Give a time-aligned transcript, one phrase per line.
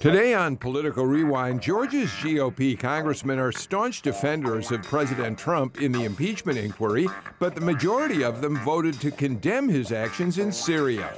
[0.00, 6.04] Today on Political Rewind, Georgia's GOP congressmen are staunch defenders of President Trump in the
[6.04, 7.06] impeachment inquiry,
[7.38, 11.12] but the majority of them voted to condemn his actions in Syria.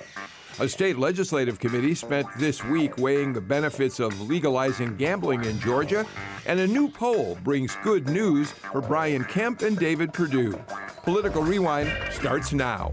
[0.59, 6.05] A state legislative committee spent this week weighing the benefits of legalizing gambling in Georgia,
[6.47, 10.61] and a new poll brings good news for Brian Kemp and David Perdue.
[11.05, 12.93] Political Rewind starts now.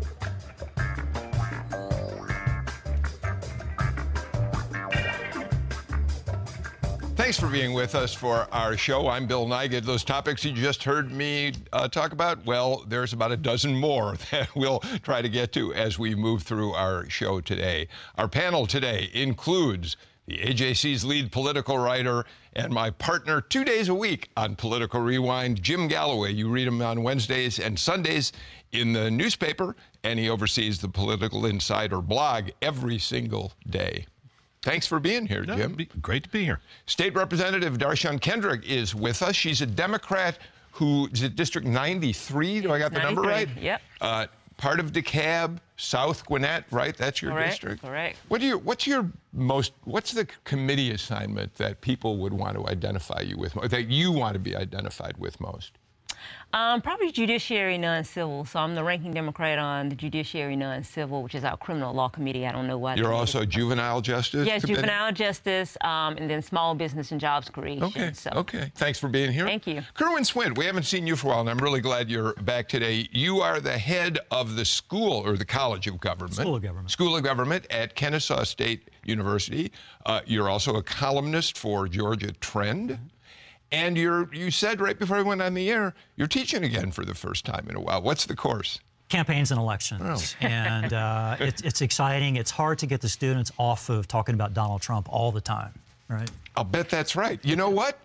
[7.29, 9.07] Thanks for being with us for our show.
[9.07, 9.83] I'm Bill Nigut.
[9.83, 14.15] Those topics you just heard me uh, talk about, well, there's about a dozen more
[14.31, 17.87] that we'll try to get to as we move through our show today.
[18.17, 23.93] Our panel today includes the AJC's lead political writer and my partner two days a
[23.93, 26.34] week on Political Rewind, Jim Galloway.
[26.34, 28.32] You read him on Wednesdays and Sundays
[28.71, 34.07] in the newspaper, and he oversees the Political Insider blog every single day.
[34.62, 35.77] Thanks for being here, no, Jim.
[36.02, 36.60] Great to be here.
[36.85, 39.35] State Representative Dar'shun Kendrick is with us.
[39.35, 40.38] She's a Democrat
[40.71, 42.62] who is at District 93.
[42.62, 43.48] Do I got the number right?
[43.57, 43.82] Yep.
[44.01, 46.96] Uh, part of DeKalb, South Gwinnett, right?
[46.96, 47.84] That's your correct, district.
[47.84, 48.18] Correct.
[48.27, 48.57] What do you?
[48.57, 49.71] What's your most?
[49.85, 53.54] What's the committee assignment that people would want to identify you with?
[53.54, 55.77] That you want to be identified with most?
[56.51, 58.45] Um, probably judiciary non-civil.
[58.45, 62.48] So I'm the ranking Democrat on the judiciary non-civil, which is our criminal law committee.
[62.48, 62.95] I don't know why.
[62.95, 64.47] You're also juvenile justice.
[64.47, 64.81] Yes, committee?
[64.81, 67.84] juvenile justice, um, and then small business and jobs creation.
[67.84, 68.11] Okay.
[68.13, 68.31] So.
[68.35, 68.72] Okay.
[68.75, 69.45] Thanks for being here.
[69.45, 69.84] Thank you.
[69.94, 72.67] Kerwin Swint, we haven't seen you for a while, and I'm really glad you're back
[72.67, 73.07] today.
[73.11, 76.35] You are the head of the school or the College of Government.
[76.35, 76.89] School of Government.
[76.89, 79.72] School of Government at Kennesaw State University.
[80.06, 82.91] Uh, you're also a columnist for Georgia Trend.
[82.91, 83.03] Mm-hmm.
[83.72, 87.05] And you're, you said right before I went on the air, you're teaching again for
[87.05, 88.01] the first time in a while.
[88.01, 88.79] What's the course?
[89.09, 90.35] Campaigns and elections.
[90.41, 90.45] Oh.
[90.45, 92.35] and uh, it's, it's exciting.
[92.35, 95.73] It's hard to get the students off of talking about Donald Trump all the time,
[96.07, 96.29] right?
[96.55, 97.39] I'll bet that's right.
[97.44, 97.99] You know what?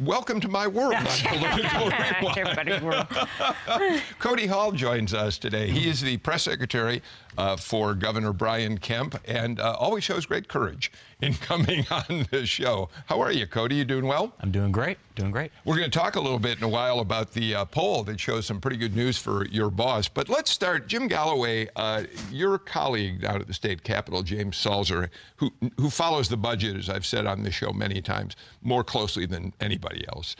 [0.00, 1.04] Welcome to my world on
[2.20, 3.06] Political world.
[4.18, 5.68] Cody Hall joins us today.
[5.68, 7.02] He is the press secretary
[7.36, 10.90] uh, for Governor Brian Kemp and uh, always shows great courage
[11.22, 12.90] in coming on the show.
[13.06, 13.76] How are you, Cody?
[13.76, 14.34] You doing well?
[14.40, 14.98] I'm doing great.
[15.14, 15.52] Doing great.
[15.64, 18.20] We're going to talk a little bit in a while about the uh, poll that
[18.20, 20.08] shows some pretty good news for your boss.
[20.08, 20.88] But let's start.
[20.88, 26.28] Jim Galloway, uh, your colleague down at the state capitol, James Salzer, who, who follows
[26.28, 30.34] the budget, as I've said on the show many times, more closely than anybody else,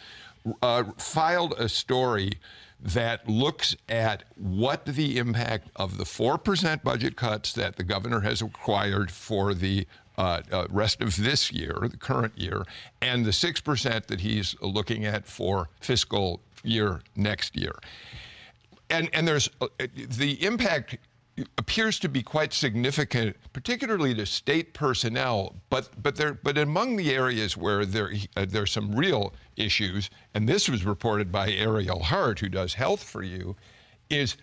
[0.62, 2.32] uh, filed a story
[2.82, 8.42] that looks at what the impact of the 4% budget cuts that the governor has
[8.42, 9.87] required for the
[10.22, 12.62] uh, uh, rest of this year, the current year,
[13.00, 17.75] and the 6% that he's looking at for fiscal year next year.
[18.88, 20.97] And, and there's uh, the impact
[21.59, 25.56] appears to be quite significant, particularly to state personnel.
[25.71, 30.49] But but there but among the areas where there uh, there's some real issues, and
[30.49, 33.56] this was reported by Ariel Hart, who does health for you,
[34.09, 34.37] is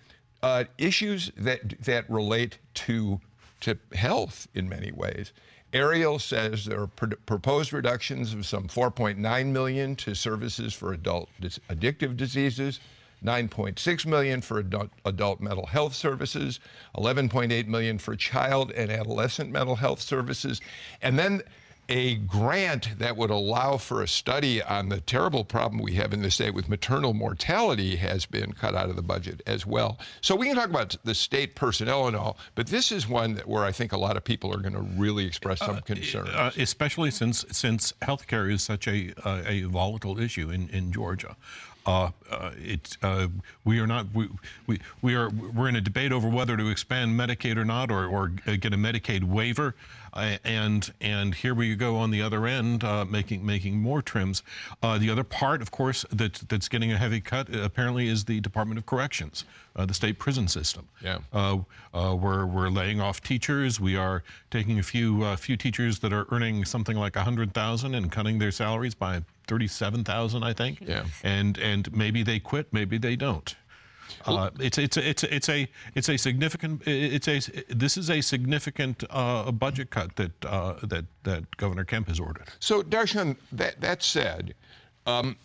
[0.43, 3.21] uh, issues that that relate to
[3.61, 5.31] to health in many ways.
[5.73, 11.29] Ariel says there are pr- proposed reductions of some 4.9 million to services for adult
[11.39, 12.79] dis- addictive diseases.
[13.23, 16.61] 9.6 million for adult, adult, mental health services,
[16.95, 20.61] 11.8 million for child and adolescent mental health services,
[21.01, 21.41] and then
[21.89, 26.21] a grant that would allow for a study on the terrible problem we have in
[26.21, 29.97] the state with maternal mortality has been cut out of the budget as well.
[30.21, 33.47] So we can talk about the state personnel and all, but this is one that
[33.47, 36.27] where I think a lot of people are going to really express some uh, concern.
[36.27, 41.35] Uh, especially since since healthcare is such a uh, a volatile issue in in Georgia.
[41.89, 43.27] Uh, uh, it, uh,
[43.65, 44.29] we are not we,
[44.67, 48.05] we, we are we're in a debate over whether to expand Medicaid or not, or,
[48.05, 49.73] or get a Medicaid waiver,
[50.13, 54.43] uh, and and here we go on the other end, uh, making making more trims.
[54.83, 58.39] Uh, the other part, of course, that that's getting a heavy cut apparently is the
[58.39, 60.87] Department of Corrections, the state prison system.
[61.01, 61.17] Yeah.
[61.91, 63.79] we're we're laying off teachers.
[63.79, 64.21] We are
[64.51, 68.37] taking a few few teachers that are earning something like a hundred thousand and cutting
[68.37, 70.79] their salaries by 37,000, I think.
[70.81, 71.03] Yeah.
[71.23, 73.55] And and maybe they quit, maybe they don't.
[74.25, 79.03] Uh, it's it's it's it's a it's a significant it's a this is a significant
[79.09, 82.47] uh, budget cut that uh, that that Governor Kemp has ordered.
[82.59, 84.55] So Dar'shun, that that said,
[85.05, 85.35] um,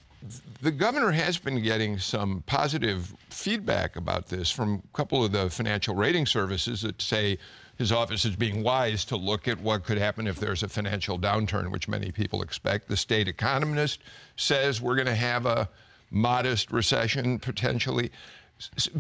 [0.63, 5.51] the governor has been getting some positive feedback about this from a couple of the
[5.51, 7.39] financial rating services that say
[7.77, 11.19] his office is being wise to look at what could happen if there's a financial
[11.19, 12.89] downturn, which many people expect.
[12.89, 14.01] The state economist
[14.37, 15.69] says we're going to have a
[16.11, 18.11] modest recession potentially.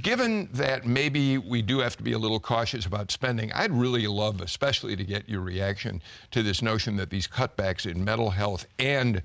[0.02, 4.06] Given that maybe we do have to be a little cautious about spending, I'd really
[4.08, 8.66] love, especially to get your reaction to this notion that these cutbacks in mental health
[8.80, 9.22] and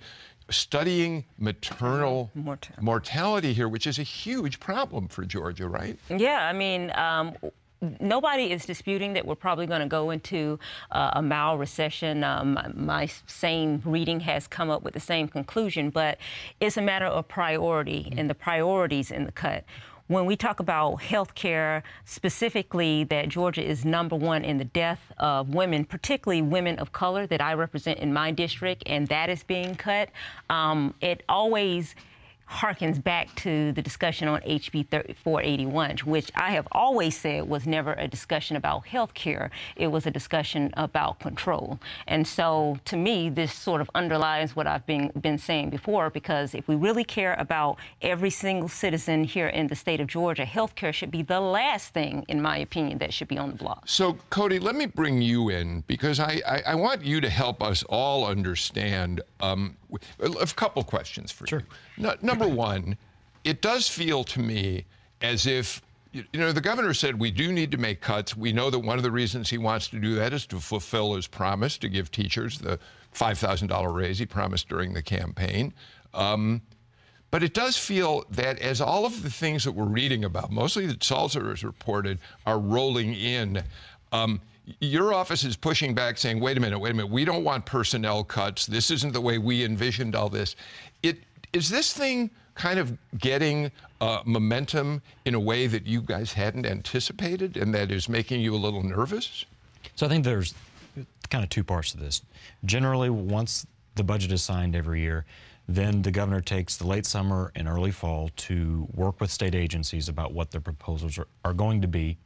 [0.52, 2.32] studying maternal
[2.80, 5.98] mortality here, which is a huge problem for Georgia, right?
[6.10, 7.36] Yeah, I mean, um,
[8.00, 10.60] nobody is disputing that we're probably going to go into
[10.92, 12.24] uh, a mild recession.
[12.24, 16.18] Um, my same reading has come up with the same conclusion, but
[16.60, 19.64] it's a matter of priority and the priorities in the cut
[20.10, 25.00] when we talk about health care, specifically that Georgia is number one in the death
[25.20, 29.44] of women, particularly women of color that I represent in my district, and that is
[29.44, 30.10] being cut,
[30.50, 31.94] um, it always
[32.50, 37.94] harkens back to the discussion on HB 481, which I have always said was never
[37.94, 39.52] a discussion about health care.
[39.76, 41.80] It was a discussion about control.
[42.08, 46.56] And so to me, this sort of underlies what I've been, been saying before, because
[46.56, 50.76] if we really care about every single citizen here in the state of Georgia, health
[50.76, 53.84] care should be the last thing, in my opinion, that should be on the block.
[53.86, 57.62] So, Cody, let me bring you in because I, I, I want you to help
[57.62, 59.78] us all understand um,
[60.20, 61.60] a couple questions for sure.
[61.98, 62.04] you.
[62.04, 62.98] No, number one,
[63.44, 64.86] it does feel to me
[65.22, 65.82] as if
[66.12, 68.36] you know, the governor said we do need to make cuts.
[68.36, 71.14] We know that one of the reasons he wants to do that is to fulfill
[71.14, 72.80] his promise to give teachers the
[73.14, 75.74] $5,000 raise he promised during the campaign.
[76.14, 76.62] Um,
[77.32, 80.88] but it does feel that as all of the things that we're reading about, mostly
[80.88, 83.64] that Salzer has reported, are rolling in,
[84.12, 84.42] um,
[84.80, 87.66] your office is pushing back saying, wait a minute, wait a minute, we don't want
[87.66, 88.66] personnel cuts.
[88.66, 90.56] This isn't the way we envisioned all this.
[91.04, 91.20] It,
[91.54, 93.72] is this thing kind of getting
[94.02, 98.54] uh, momentum in a way that you guys hadn't anticipated and that is making you
[98.54, 99.46] a little nervous?
[99.96, 100.54] So I think there's
[101.30, 102.22] kind of two parts to this.
[102.66, 105.26] Generally, once the budget is signed every year,
[105.68, 110.10] then the governor takes the late summer and early fall to work with state agencies
[110.10, 112.18] about what their proposals are, are going to be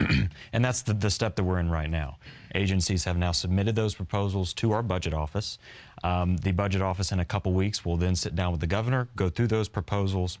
[0.52, 2.18] and that's the, the, step that we're in right now.
[2.54, 5.58] Agencies have now submitted those proposals to our budget office.
[6.02, 9.08] Um, the budget office in a couple weeks will then sit down with the governor,
[9.16, 10.38] go through those proposals,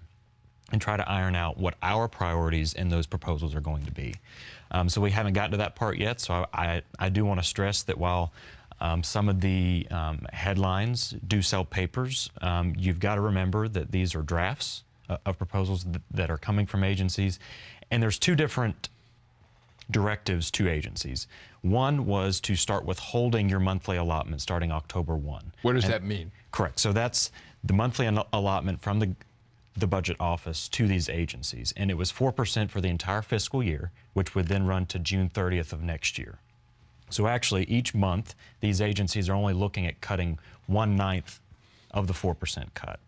[0.72, 4.14] and try to iron out what our priorities in those proposals are going to be.
[4.70, 6.20] Um, so we haven't gotten to that part yet.
[6.20, 8.32] So I, I, I do want to stress that while
[8.80, 13.90] um, some of the um, headlines do sell papers, um, you've got to remember that
[13.90, 17.38] these are drafts uh, of proposals th that are coming from agencies.
[17.90, 18.88] And there's two different
[19.90, 21.26] directives to agencies.
[21.62, 25.52] One was to start withholding your monthly allotment starting October 1.
[25.62, 26.32] What does and, that mean?
[26.52, 26.80] Correct.
[26.80, 27.30] So that's
[27.64, 29.14] the monthly allotment from the
[29.76, 33.92] the budget office to these agencies, and it was 4% for the entire fiscal year,
[34.14, 36.38] which would then run to June 30th of next year.
[37.08, 41.40] So actually, each month, these agencies are only looking at cutting one ninth
[41.90, 43.00] of the 4% cut.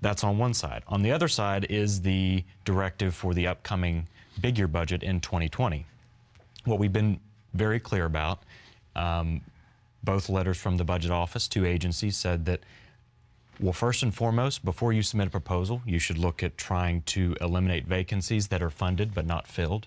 [0.00, 0.82] That's on one side.
[0.88, 4.08] On the other side is the directive for the upcoming
[4.40, 5.86] big year budget in 2020.
[6.64, 7.20] What we've been
[7.54, 8.40] very clear about,
[8.94, 9.40] um,
[10.02, 12.60] both letters from the budget office to agencies said that,
[13.60, 17.36] well, first and foremost, before you submit a proposal, you should look at trying to
[17.40, 19.86] eliminate vacancies that are funded but not filled.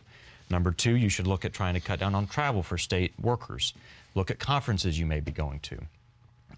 [0.50, 3.74] Number two, you should look at trying to cut down on travel for state workers.
[4.14, 5.78] Look at conferences you may be going to.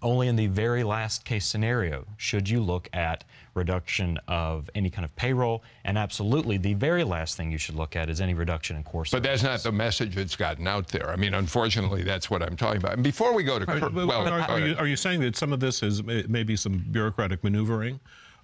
[0.04, 5.02] Only in the very last case scenario should you look at reduction of any kind
[5.02, 8.76] of payroll, and absolutely the very last thing you should look at is any reduction
[8.76, 9.10] in course.
[9.10, 11.08] But that's not the message that's gotten out there.
[11.08, 12.92] I mean, unfortunately, that's what I'm talking about.
[12.92, 15.54] And before we go to, are, well, are, are, you, are you saying that some
[15.54, 17.98] of this is maybe some bureaucratic maneuvering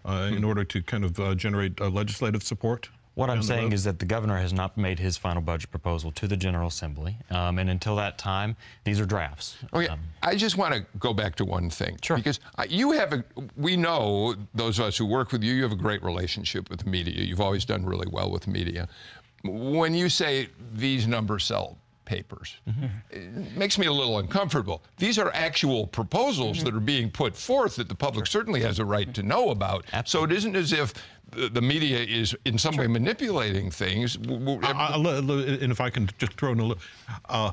[0.06, 0.36] uh, hmm.
[0.36, 2.88] in order to kind of uh, generate uh, legislative support?
[3.14, 6.28] What I'm saying is that the governor has not made his final budget proposal to
[6.28, 9.58] the General Assembly, um, and until that time, these are drafts.
[9.74, 11.98] Okay, um, I just want to go back to one thing.
[12.02, 12.16] Sure.
[12.16, 13.24] Because you have a,
[13.56, 16.80] we know, those of us who work with you, you have a great relationship with
[16.80, 17.22] the media.
[17.22, 18.88] You've always done really well with the media.
[19.44, 21.78] When you say these numbers sell
[22.10, 22.56] papers.
[22.68, 22.86] Mm-hmm.
[23.10, 24.82] It makes me a little uncomfortable.
[24.96, 26.64] These are actual proposals mm-hmm.
[26.64, 28.40] that are being put forth that the public sure.
[28.40, 29.84] certainly has a right to know about.
[29.92, 30.28] Absolutely.
[30.28, 30.92] So it isn't as if
[31.32, 32.84] the media is in some sure.
[32.84, 34.18] way manipulating things.
[34.18, 36.82] I, I, and if I can just throw in a little.
[37.28, 37.52] Uh,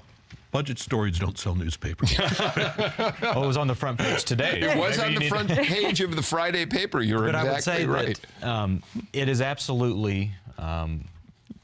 [0.52, 2.16] budget stories don't sell newspapers.
[2.20, 4.62] oh, it was on the front page today.
[4.62, 7.02] It was Maybe on the front page of the Friday paper.
[7.02, 8.22] You're but exactly I would say right.
[8.40, 11.06] That, um, it is absolutely um,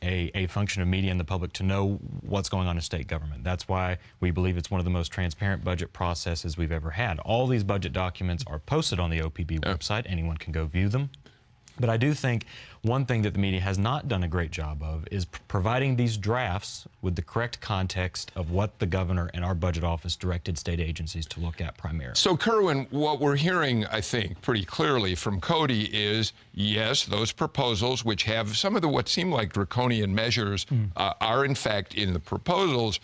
[0.03, 3.07] a, a function of media and the public to know what's going on in state
[3.07, 3.43] government.
[3.43, 7.19] That's why we believe it's one of the most transparent budget processes we've ever had.
[7.19, 10.03] All these budget documents are posted on the OPB website.
[10.07, 11.09] Anyone can go view them.
[11.79, 12.45] But I do think
[12.83, 16.17] one thing that the media has not done a great job of is providing these
[16.17, 20.79] drafts with the correct context of what the governor and our budget office directed state
[20.79, 22.15] agencies to look at primarily.
[22.15, 28.03] So, Kerwin, what we're hearing, I think, pretty clearly from Cody is yes, those proposals,
[28.05, 30.65] which have some of the what seem like draconian measures,
[30.97, 32.99] uh, are in fact in the proposals.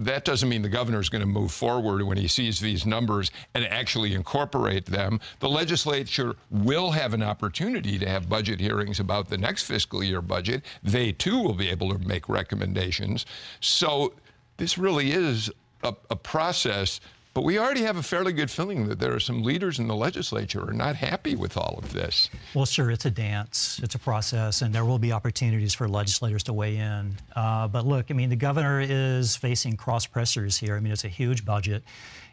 [0.00, 3.30] That doesn't mean the governor is going to move forward when he sees these numbers
[3.54, 5.20] and actually incorporate them.
[5.40, 10.22] The legislature will have an opportunity to have budget hearings about the next fiscal year
[10.22, 10.64] budget.
[10.82, 13.26] They too will be able to make recommendations.
[13.60, 14.14] So
[14.56, 15.50] this really is
[15.82, 17.00] a, a process
[17.32, 19.94] but we already have a fairly good feeling that there are some leaders in the
[19.94, 22.28] legislature who are not happy with all of this.
[22.54, 26.42] Well, sure, it's a dance, it's a process, and there will be opportunities for legislators
[26.44, 27.16] to weigh in.
[27.36, 30.76] Uh, but look, I mean, the governor is facing cross pressures here.
[30.76, 31.84] I mean, it's a huge budget,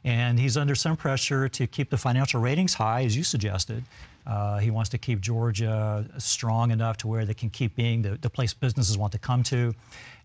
[0.04, 3.84] and he's under some pressure to keep the financial ratings high, as you suggested.
[4.28, 8.18] Uh, he wants to keep Georgia strong enough to where they can keep being the,
[8.18, 9.74] the place businesses want to come to.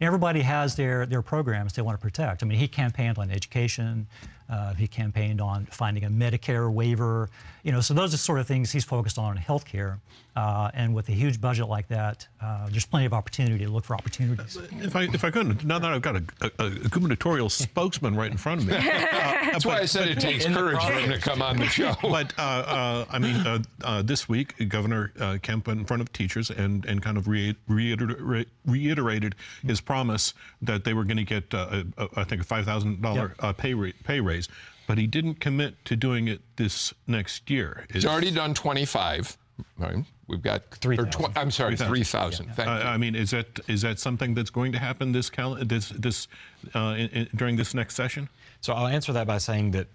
[0.01, 2.43] Everybody has their, their programs they want to protect.
[2.43, 4.09] I mean, he campaigned on education.
[4.53, 7.31] Uh, he campaigned on finding a Medicare waiver.
[7.63, 9.99] You know, so those are sort of things he's focused on in healthcare.
[10.35, 13.85] Uh, and with a huge budget like that, uh, there's plenty of opportunity to look
[13.85, 14.57] for opportunities.
[14.81, 16.25] If I if I could, now that I've got a,
[16.59, 20.21] a, a gubernatorial spokesman right in front of me, uh, That's why I said it
[20.21, 21.95] takes courage for him to come on the show.
[22.03, 26.01] But uh, uh, I mean, uh, uh, this week, Governor uh, Kemp went in front
[26.01, 29.35] of teachers and, and kind of re- reiter- reiterated
[29.67, 32.65] his promise that they were going to get, uh, a, a, I think, a five
[32.65, 34.49] thousand dollar uh, pay ra- pay raise.
[34.87, 37.87] But he didn't commit to doing it this next year.
[37.93, 39.37] He's already done 25.
[39.79, 40.05] Right?
[40.29, 42.47] We've got Three or tw- I'm sorry, 3,000.
[42.47, 42.55] 3,000.
[42.55, 42.89] Thank Uh.
[42.89, 46.29] I mean, is that is that something that's going to happen this cal- this this
[46.75, 48.29] uh, in, in, during this next session?
[48.61, 49.89] So I'll answer that by saying that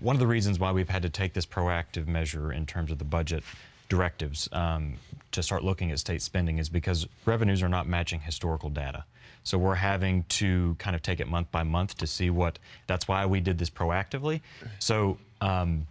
[0.00, 2.98] one of the reasons why we've had to take this proactive measure in terms of
[2.98, 3.44] the budget
[3.88, 4.94] directives um,
[5.30, 9.04] to start looking at state spending is because revenues are not matching historical data.
[9.44, 12.58] So we're having to kind of take it month by month to see what.
[12.88, 14.40] That's why we did this proactively.
[14.78, 15.18] So.
[15.40, 15.86] Um,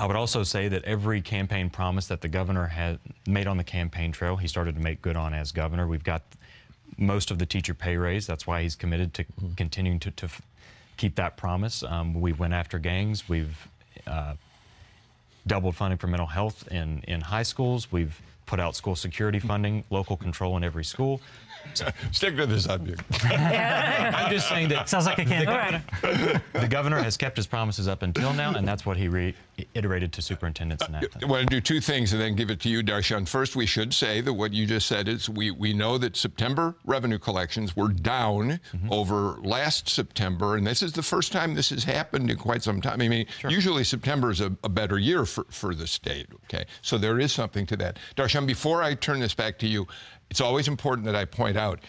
[0.00, 3.64] I would also say that every campaign promise that the governor had made on the
[3.64, 5.86] campaign trail, he started to make good on as governor.
[5.86, 6.22] We've got
[6.96, 8.26] most of the teacher pay raise.
[8.26, 9.26] That's why he's committed to
[9.58, 10.40] continuing to, to f-
[10.96, 11.82] keep that promise.
[11.82, 13.28] Um, we went after gangs.
[13.28, 13.68] We've
[14.06, 14.36] uh,
[15.46, 17.92] doubled funding for mental health in, in high schools.
[17.92, 21.20] We've put out school security funding, local control in every school.
[22.12, 23.02] Stick to the subject.
[23.24, 25.82] I'm just saying that Sounds like a campaign.
[26.52, 30.22] the governor has kept his promises up until now, and that's what he reiterated to
[30.22, 33.28] superintendents in I want to do two things and then give it to you, Dar'shun.
[33.28, 36.74] First, we should say that what you just said is we, we know that September
[36.84, 38.92] revenue collections were down mm-hmm.
[38.92, 42.80] over last September, and this is the first time this has happened in quite some
[42.80, 43.00] time.
[43.00, 46.64] I mean, usually September is a, a better year for, for the state, okay?
[46.82, 47.98] So there is something to that.
[48.16, 49.86] Dar'shun, before I turn this back to you,
[50.30, 51.80] it's always important that I point out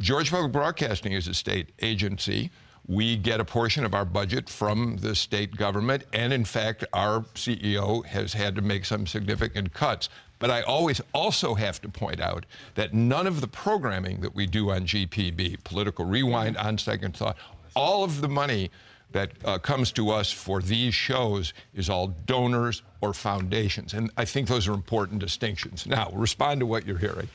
[0.00, 2.50] Georgia Public Broadcasting is a state agency.
[2.86, 7.20] We get a portion of our budget from the state government, and in fact, our
[7.34, 10.08] CEO has had to make some significant cuts.
[10.40, 14.46] But I always also have to point out that none of the programming that we
[14.46, 17.36] do on GPB, Political Rewind, On Second Thought,
[17.76, 18.70] all of the money
[19.14, 23.94] that uh, comes to us for these shows is all donors or foundations.
[23.94, 25.86] And I think those are important distinctions.
[25.86, 27.28] Now, respond to what you're hearing.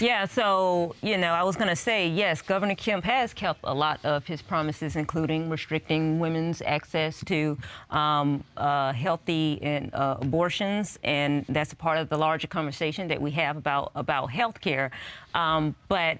[0.00, 3.72] Yeah, so, you know, I was going to say, yes, Governor Kemp has kept a
[3.72, 7.56] lot of his promises, including restricting women's access to
[7.90, 13.22] um, uh, healthy and, uh, abortions, and that's a part of the larger conversation that
[13.22, 14.90] we have about, about health care.
[15.34, 16.18] Um, but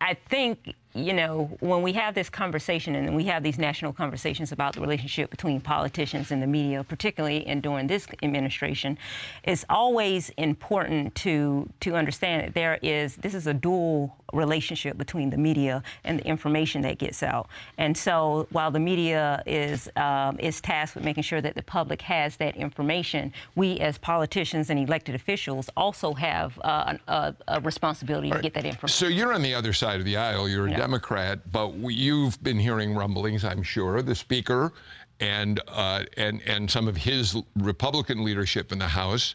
[0.00, 4.52] I think, you know, when we have this conversation and we have these national conversations
[4.52, 8.96] about the relationship between politicians and the media, particularly and during this administration,
[9.44, 15.30] it's always important to to understand that there is this is a dual relationship between
[15.30, 17.48] the media and the information that gets out.
[17.78, 22.00] And so while the media is um, is tasked with making sure that the public
[22.02, 28.30] has that information, we as politicians and elected officials also have uh, a, a responsibility
[28.30, 28.88] to get that information.
[28.88, 30.48] So you're on the other side of the aisle.
[30.48, 30.77] You're.
[30.78, 34.00] Democrat, but we, you've been hearing rumblings, I'm sure.
[34.00, 34.72] The Speaker
[35.18, 39.34] and uh, and and some of his Republican leadership in the House,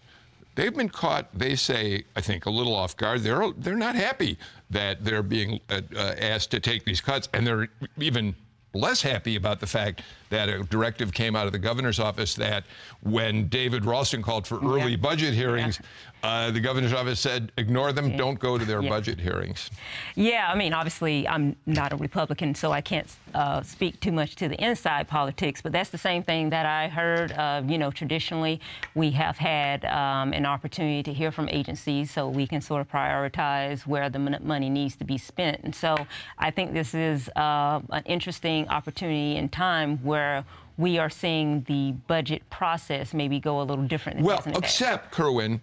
[0.55, 1.27] they've been caught.
[1.37, 3.23] They say, I think, a little off guard.
[3.23, 4.37] They're they're not happy
[4.69, 8.33] that they're being uh, uh, asked to take these cuts, and they're even
[8.75, 12.63] less happy about the fact that a directive came out of the governor's office that
[13.01, 14.97] when David Ralston called for early Yeah.
[15.09, 15.79] budget hearings,
[16.23, 18.89] uh, the governor's office said, ignore them, don't go to their Yeah.
[18.89, 19.69] budget hearings.
[20.15, 24.35] Yeah, I mean, obviously, I'm not a Republican, so I can't uh, speak too much
[24.37, 25.61] to the inside politics.
[25.61, 27.33] But that's the same thing that I heard.
[27.33, 28.61] Uh, you know, traditionally,
[28.95, 32.89] we have had um, an opportunity to hear from agencies, so we can sort of
[32.89, 35.59] prioritize where the money needs to be spent.
[35.63, 35.97] And so,
[36.39, 40.45] I think this is uh, an interesting opportunity in time where
[40.77, 44.19] we are seeing the budget process maybe go a little different.
[44.19, 44.81] Than Well, has in the past.
[44.81, 45.59] except Kerwin,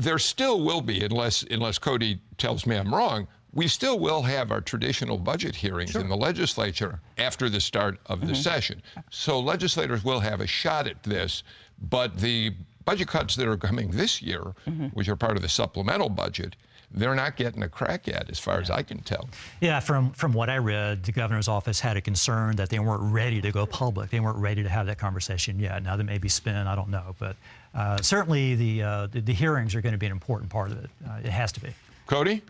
[0.00, 3.26] there still will be, unless unless Cody tells me I'm wrong.
[3.52, 8.18] We still will have our traditional budget hearings in the legislature after the start of
[8.20, 8.28] Mm-hmm.
[8.28, 8.82] the session.
[9.10, 11.42] So legislators will have a shot at this,
[11.90, 12.54] but the
[12.84, 14.86] budget cuts that are coming this year, Mm-hmm.
[14.88, 16.54] which are part of the supplemental budget,
[16.92, 19.28] they're not getting a crack at, as far as I can tell.
[19.60, 23.12] Yeah, from from what I read, the governor's office had a concern that they weren't
[23.12, 24.10] ready to go public.
[24.10, 25.82] They weren't ready to have that conversation yet.
[25.82, 27.36] Now that may be spin, I don't know, but
[27.74, 30.84] uh, certainly the, uh, the the hearings are going to be an important part of
[30.84, 30.90] it.
[31.06, 31.70] Uh, it has to be.
[32.06, 32.42] Cody?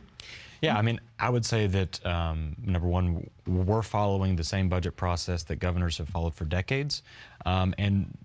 [0.62, 4.94] Yeah, I mean, I would say that um, number one, we're following the same budget
[4.94, 7.02] process that governors have followed for decades,
[7.46, 8.16] um, and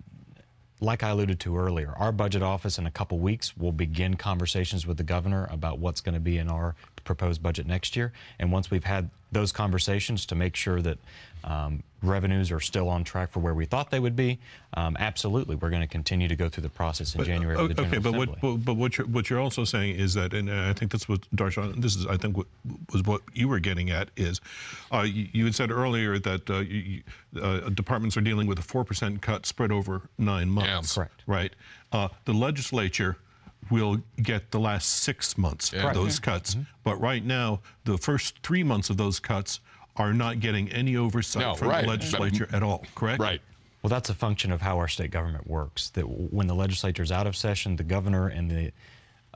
[0.81, 4.85] like I alluded to earlier, our budget office in a couple weeks will begin conversations
[4.85, 8.11] with the governor about what's going to be in our proposed budget next year.
[8.39, 10.97] And once we've had those conversations to make sure that
[11.43, 14.39] um, revenues are still on track for where we thought they would be,
[14.75, 17.83] um, absolutely, we're going to continue to go through the process in January with the
[17.83, 18.27] okay, but Assembly.
[18.27, 21.09] what, but, but what you're what you're also saying is that, and I think that's
[21.09, 22.47] what Dar'shun, this is I think what
[22.93, 24.39] was what you were getting at is,
[24.93, 27.01] uh, you, you had said earlier that uh, you,
[27.33, 30.95] you, uh, departments are dealing with a four percent cut spread over nine months.
[30.95, 31.23] Correct.
[31.27, 31.53] Right.
[31.91, 33.17] Uh, the legislature
[33.69, 35.87] will get the last six months Yeah.
[35.87, 39.59] of those cuts, but right now the first three months of those cuts
[39.95, 41.83] are not getting any oversight No, from right.
[41.83, 42.83] the legislature at all.
[42.95, 43.19] Correct.
[43.19, 43.41] Right.
[43.81, 45.89] Well, that's a function of how our state government works.
[45.91, 48.71] That when the legislature is out of session, the governor and the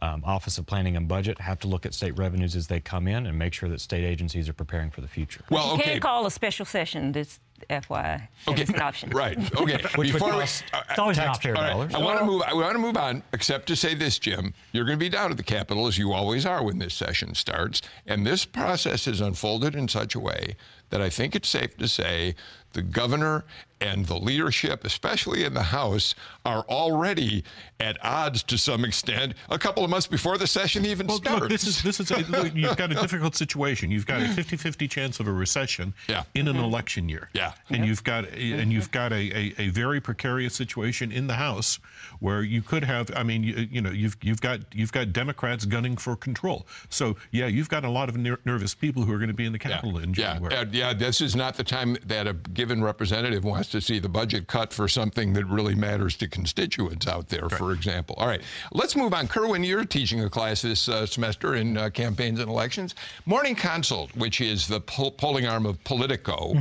[0.01, 3.07] um, Office of Planning and Budget have to look at state revenues as they come
[3.07, 5.43] in and make sure that state agencies are preparing for the future.
[5.50, 7.12] Well, you can't call a special session.
[7.12, 8.61] This FYI, Okay.
[8.61, 9.09] it's an option.
[9.11, 9.37] Right.
[9.59, 9.73] Okay.
[9.95, 11.63] Which would Before we- cost uh, It's always an taxpayer option.
[11.73, 11.95] All right, dollars.
[11.95, 12.41] I want to move.
[12.45, 14.53] I want to move on, except to say this, Jim.
[14.71, 17.35] You're going to be down at the Capitol as you always are when this session
[17.35, 20.55] starts, and this process is unfolded in such a way
[20.89, 22.33] that I think it's safe to say
[22.73, 23.45] the governor
[23.81, 26.13] and the leadership, especially in the House,
[26.45, 27.43] are already
[27.79, 29.34] at odds to some extent.
[29.49, 31.41] A couple of months before the session even Well, starts.
[31.41, 33.89] look, this is this is a, look, you've got a difficult situation.
[33.91, 36.23] You've got a 50-50 chance of a recession Yeah.
[36.34, 37.29] in an election year.
[37.34, 37.48] Yeah.
[37.69, 41.33] And you've got a, and you've got a, a, a very precarious situation in the
[41.33, 41.79] House
[42.19, 43.12] where you could have.
[43.15, 46.67] I mean, you, you know, you've you've got you've got Democrats gunning for control.
[46.89, 49.45] So yeah, you've got a lot of ner- nervous people who are going to be
[49.45, 50.69] in the Capitol in yeah, January.
[50.71, 50.93] yeah.
[50.93, 54.73] This is not the time that a given representative wants to see the budget cut
[54.73, 58.15] for something that really matters to constituents out there, for example.
[58.17, 59.27] All right, let's move on.
[59.27, 62.95] Kerwin, you're teaching a class this uh, semester in uh, campaigns and elections.
[63.25, 66.53] Morning Consult, which is the poll- polling arm of Politico.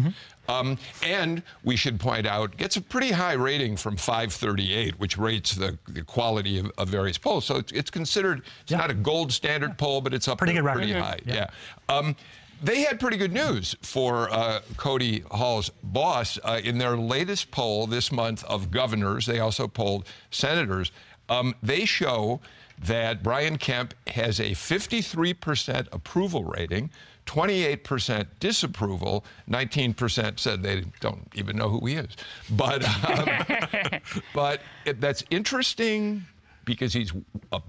[0.49, 5.55] Um, and we should point out, gets a pretty high rating from 538, which rates
[5.55, 7.45] the, the quality of, of various polls.
[7.45, 8.79] So it's, it's considered, it's Yeah.
[8.79, 10.79] not a gold standard poll, but it's up Pretty good record.
[10.79, 11.19] pretty high.
[11.27, 11.35] Yeah.
[11.35, 11.95] Yeah.
[11.97, 12.17] Um,
[12.63, 17.87] they had pretty good news for uh, Cody Hall's boss uh, in their latest poll
[17.87, 19.27] this month of governors.
[19.27, 20.91] They also polled senators.
[21.29, 22.41] Um, they show
[22.85, 26.91] that Brian Kemp has a 53% approval rating,
[27.29, 32.09] 28% disapproval, 19% said they don't even know who he is.
[32.51, 34.01] But, um,
[34.35, 36.25] but it, that's interesting
[36.65, 37.13] because he's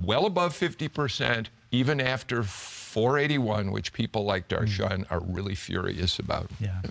[0.03, 6.49] well above 50%, even after 481, which people like Dar'shun are really furious about.
[6.59, 6.81] Yeah.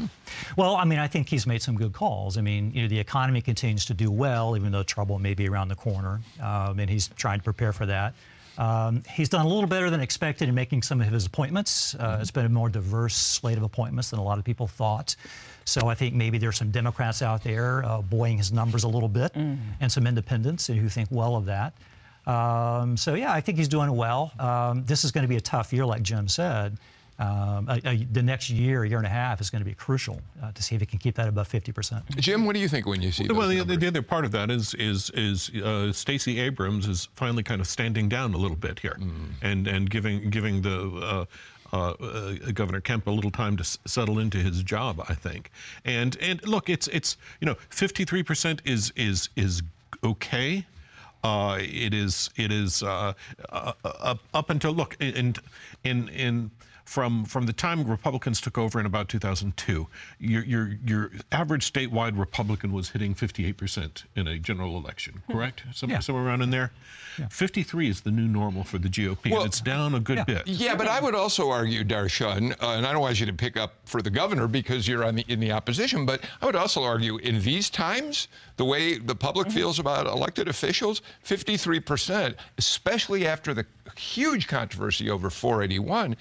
[0.56, 2.36] Well, I mean, I think he's made some good calls.
[2.36, 5.48] I mean, you know, the economy continues to do well, even though trouble may be
[5.48, 8.14] around the corner, um, and he's trying to prepare for that.
[8.58, 11.94] Um, he's done a little better than expected in making some of his appointments.
[11.94, 15.14] Uh, It's been a more diverse slate of appointments than a lot of people thought.
[15.64, 19.08] So I think maybe there's some Democrats out there uh, buoying his numbers a little
[19.08, 21.72] bit, and some independents who think well of that.
[22.26, 24.32] Um, so yeah, I think he's doing well.
[24.38, 26.76] Um, this is going to be a tough year, like Jim said.
[27.20, 30.20] Um, a- a- the next year, year and a half, is going to be crucial
[30.40, 32.02] uh, to see if he can keep that above 50%.
[32.20, 34.30] Jim, what do you think when you see those Well, the, the other part of
[34.32, 38.56] that is is is uh, Stacey Abrams is finally kind of standing down a little
[38.56, 38.96] bit here,
[39.42, 40.78] and and giving giving the.
[41.02, 41.24] Uh,
[41.70, 45.50] uh, uh, Governor Kemp a little time to s- settle into his job, I think.
[45.84, 49.60] And and look, it's it's you know, 53% is is is
[50.02, 50.64] okay.
[51.22, 53.12] Uh, it is it is uh,
[53.50, 55.34] uh, up, up until look in
[55.84, 56.50] in in
[56.88, 59.86] from from the time Republicans took over in about 2002,
[60.18, 65.64] your your your average statewide Republican was hitting 58 percent in a general election, correct?
[65.74, 65.98] Some, Yeah.
[66.00, 66.72] Somewhere around in there.
[67.30, 70.24] 53 is the new normal for the GOP, Well- and it's down a good Yeah.
[70.24, 70.46] bit.
[70.46, 73.56] Yeah, but I would also argue, Dar'shun, uh, and I don't want you to pick
[73.56, 76.84] up for the governor because you're on the, in the opposition, but I would also
[76.84, 83.52] argue in these times, the way the public feels about elected officials, 53%, especially after
[83.52, 86.16] the huge controversy over 481, uh,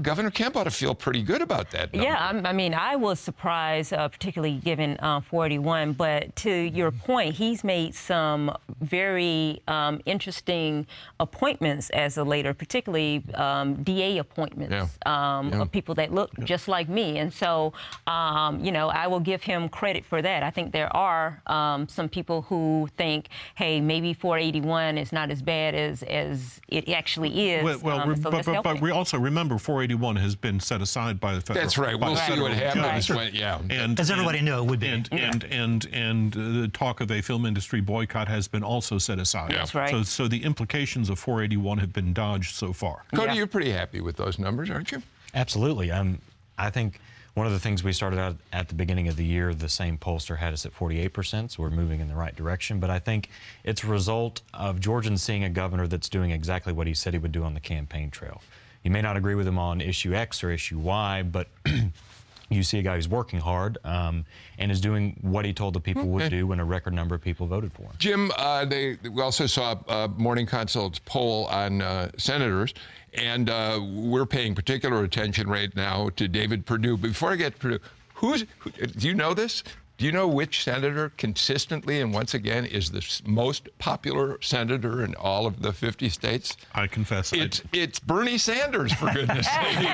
[0.00, 1.92] Governor Kemp ought to feel pretty good about that.
[1.92, 2.08] Number.
[2.08, 5.92] Yeah, I'm, I mean, I was surprised, uh, particularly given um, 481.
[5.92, 10.86] But to your point, he's made some very um, interesting
[11.20, 15.38] appointments as a later, particularly um, DA appointments Yeah.
[15.38, 15.60] um, Yeah.
[15.62, 17.18] of people that look just like me.
[17.18, 17.74] And so,
[18.06, 20.42] um, you know, I will give him credit for that.
[20.42, 25.42] I think there are um, some people who think, hey, maybe 481 is not as
[25.42, 27.62] bad as as it actually is.
[27.62, 31.18] Well, well um, so but, but, but we also remember 481 has been set aside
[31.18, 31.64] by the federal.
[31.64, 31.98] That's right.
[31.98, 33.58] We'll see what happens when, yeah.
[33.68, 34.86] And, As everybody and- know, it would be.
[34.86, 38.96] And and and and uh, the talk of a film industry boycott has been also
[38.98, 39.50] set aside.
[39.50, 39.58] Yeah.
[39.58, 39.90] That's right.
[39.90, 43.02] So so the implications of 481 have been dodged so far.
[43.12, 43.34] Cody, Yeah.
[43.34, 45.02] you're pretty happy with those numbers, aren't you?
[45.34, 45.90] Absolutely.
[45.90, 46.20] Um,
[46.56, 47.00] I think
[47.34, 49.98] one of the things we started out at the beginning of the year, the same
[49.98, 52.78] pollster had us at 48%, so we're moving in the right direction.
[52.80, 53.28] But I think
[53.64, 57.18] it's a result of Georgians seeing a governor that's doing exactly what he said he
[57.18, 58.40] would do on the campaign trail.
[58.86, 61.48] You may not agree with him on issue X or issue Y, but
[62.50, 64.24] you see a guy who's working hard um,
[64.60, 67.20] and is doing what he told the people would do when a record number of
[67.20, 67.90] people voted for him.
[67.98, 72.74] Jim, uh, they, we also saw a Morning Consult's poll on uh, senators,
[73.14, 76.96] and uh, we're paying particular attention right now to David Perdue.
[76.96, 77.78] Before I get to Perdue,
[78.14, 79.64] who's, who, do you know this?
[79.98, 85.14] Do you know which senator consistently and once again is the most popular senator in
[85.14, 86.54] all of the 50 states?
[86.74, 87.32] I confess.
[87.32, 89.78] I- It's it's Bernie Sanders, for goodness sake.
[89.78, 89.84] you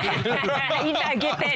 [0.93, 1.55] gotta get that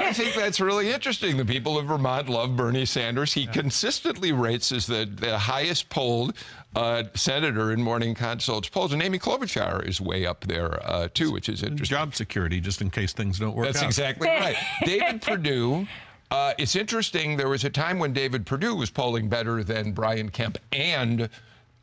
[0.00, 1.36] I think that's really interesting.
[1.36, 3.32] The people of Vermont love Bernie Sanders.
[3.32, 6.34] He consistently rates as the, the highest polled
[6.74, 8.92] uh, senator in Morning Consult's polls.
[8.92, 11.96] And Amy Klobuchar is way up there, uh, too, which is interesting.
[11.96, 13.86] job security, just in case things don't work That's out.
[13.86, 14.56] exactly right.
[14.84, 15.86] David Perdue.
[16.30, 17.36] Uh, it's interesting.
[17.36, 21.28] There was a time when David Perdue was polling better than Brian Kemp and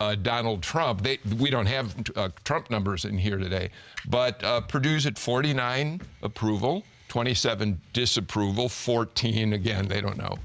[0.00, 1.02] uh, Donald Trump.
[1.02, 3.70] They, we don't have uh, Trump numbers in here today,
[4.08, 9.86] but uh, Perdue's at 49 approval, 27 disapproval, 14 again.
[9.86, 10.36] They don't know.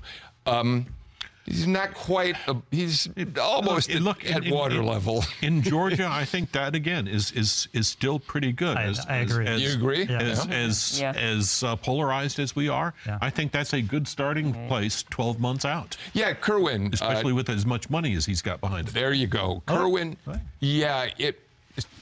[0.45, 0.85] Um,
[1.45, 2.35] he's not quite.
[2.47, 3.07] A, he's
[3.41, 5.23] almost Look, at, look, at in- in- water in- level.
[5.41, 8.77] In Georgia, I think that again is is is still pretty good.
[8.77, 9.49] I- I agree.
[9.57, 10.03] You agree?
[10.05, 10.21] Yeah.
[10.21, 11.11] As as, Yeah.
[11.15, 13.17] as uh, polarized as we are, Yeah.
[13.21, 16.87] I think that's a good starting place 12 months out, Yeah, Kerwin.
[16.87, 18.93] uh, especially with as much money as he's got behind it.
[18.93, 19.61] There you go.
[19.65, 20.39] Kerwin, right.
[20.59, 21.39] yeah, it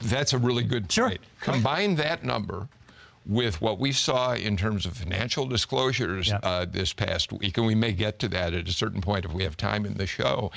[0.03, 1.09] that's a really good Sure.
[1.09, 1.21] point.
[1.41, 2.67] Combine that number
[3.25, 6.39] with what we saw in terms of financial disclosures Yeah.
[6.43, 9.31] uh, this past week, and we may get to that at a certain point if
[9.31, 10.51] we have time in the show.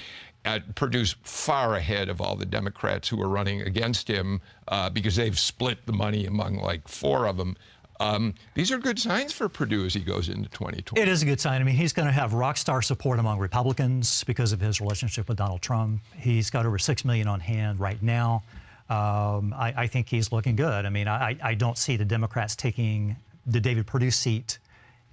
[0.44, 5.16] Uh, Perdue's far ahead of all the Democrats who are running against him uh, because
[5.16, 7.56] they've split the money among like four of them.
[7.98, 11.00] Um, these are good signs for Perdue as he goes into 2020.
[11.00, 11.60] It is a good sign.
[11.60, 15.28] I mean, he's going to have rock star support among Republicans because of his relationship
[15.28, 16.02] with Donald Trump.
[16.16, 18.42] He's got over six million on hand right now.
[18.88, 20.86] Um, I, I think he's looking good.
[20.86, 24.58] I mean, I, I don't see the Democrats taking the David Perdue seat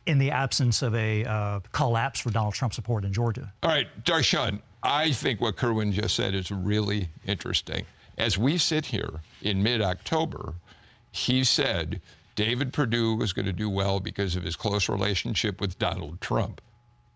[0.05, 3.51] in the absence of a uh, collapse for Donald Trump support in Georgia.
[3.63, 7.85] All right, Dar'shun, I think what Kerwin just said is really interesting.
[8.17, 10.53] As we sit here in mid October,
[11.11, 12.01] he said
[12.35, 16.61] David Perdue was going to do well because of his close relationship with Donald Trump.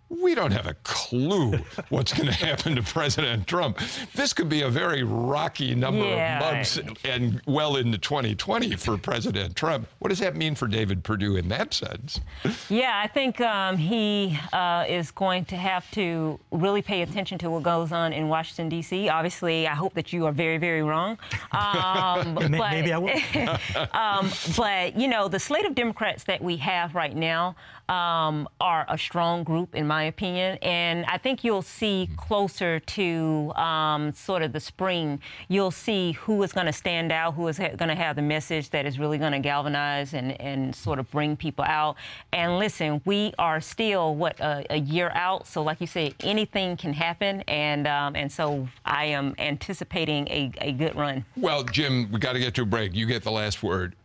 [0.09, 1.57] We don't have a clue
[1.89, 3.79] what's going to happen to President Trump.
[4.15, 6.37] This could be a very rocky number Yeah.
[6.37, 9.87] of months and well into 2020 for President Trump.
[9.99, 12.21] What does that mean for David Perdue in that sense?
[12.69, 17.49] Yeah, I think um, he uh, is going to have to really pay attention to
[17.49, 19.09] what goes on in Washington, D.C.
[19.09, 21.17] Obviously, I hope that you are very, very wrong.
[21.51, 23.19] Um, but, maybe I will.
[23.93, 27.55] um, but, you know, the slate of Democrats that we have right now
[27.89, 30.57] um, are a strong group, in my opinion.
[30.61, 36.43] And I think you'll see closer to um, sort of the spring, you'll see who
[36.43, 38.99] is going to stand out, who is ha- going to have the message that is
[38.99, 41.95] really going to galvanize and, and sort of bring people out.
[42.33, 45.47] And listen, we are still, what, a, a year out.
[45.47, 47.41] So, like you said, anything can happen.
[47.47, 51.25] And, um, and so I am anticipating a, a good run.
[51.35, 52.93] Well, Jim, we got to get to a break.
[52.93, 53.95] You get the last word.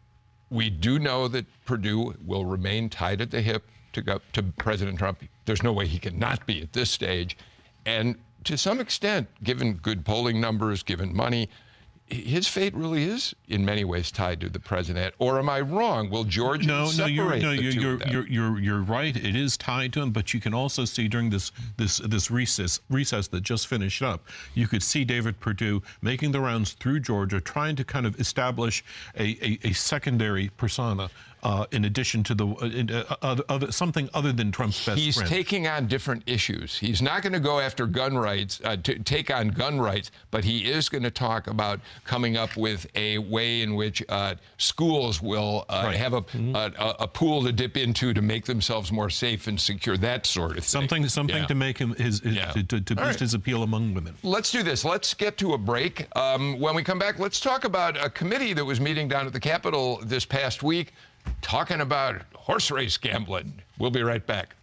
[0.52, 4.98] We do know that Perdue will remain tied at the hip to go to President
[4.98, 5.24] Trump.
[5.46, 7.38] There's no way he can not be at this stage.
[7.86, 11.48] And to some extent, given good polling numbers, given money,
[12.12, 15.14] his fate really is in many ways tied to the president.
[15.18, 16.10] Or am I wrong?
[16.10, 19.16] Will Georgia no, no, you're, no, you're, you're, you're, you're, you're right.
[19.16, 22.80] It is tied to him, but you can also see during this this this recess
[22.90, 27.40] recess that just finished up, you could see David Perdue making the rounds through Georgia,
[27.40, 28.84] trying to kind of establish
[29.16, 31.10] a, a, a secondary persona
[31.42, 35.16] uh, in addition to the uh, in, uh, other, something other than Trump's best He's
[35.16, 35.28] friend.
[35.28, 36.78] taking on different issues.
[36.78, 40.44] He's not going to go after gun rights, uh, to take on gun rights, but
[40.44, 45.20] he is going to talk about coming up with a way in which uh, schools
[45.20, 45.96] will uh, Right.
[45.96, 46.54] have a, Mm-hmm.
[46.54, 50.24] a, a, a pool to dip into to make themselves more safe and secure, that
[50.26, 50.62] sort of thing.
[50.62, 51.46] something something Yeah.
[51.46, 52.52] to make him his, his Yeah.
[52.52, 53.18] to, to, to boost right.
[53.18, 54.14] his appeal among women.
[54.22, 54.84] Let's do this.
[54.84, 56.06] Let's get to a break.
[56.16, 59.32] Um, when we come back, let's talk about a committee that was meeting down at
[59.32, 60.92] the Capitol this past week,
[61.40, 63.62] talking about horse race gambling.
[63.78, 64.56] We'll be right back.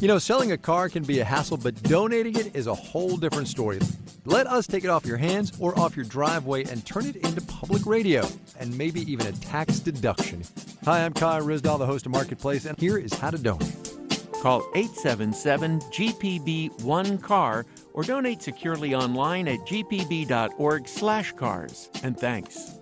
[0.00, 3.18] You know, selling a car can be a hassle, but donating it is a whole
[3.18, 3.80] different story.
[4.24, 7.42] Let us take it off your hands or off your driveway and turn it into
[7.42, 8.26] public radio
[8.58, 10.42] and maybe even a tax deduction.
[10.84, 13.92] Hi, I'm Kai Ryssdal, the host of Marketplace, and here is how to donate.
[14.40, 21.90] Call 877 GPB 1CAR or donate securely online at gpb.org/cars.
[22.02, 22.80] And thanks.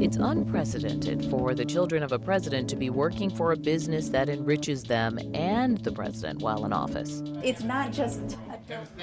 [0.00, 4.28] It's unprecedented for the children of a president to be working for a business that
[4.28, 7.22] enriches them and the president while in office.
[7.44, 8.38] It's not just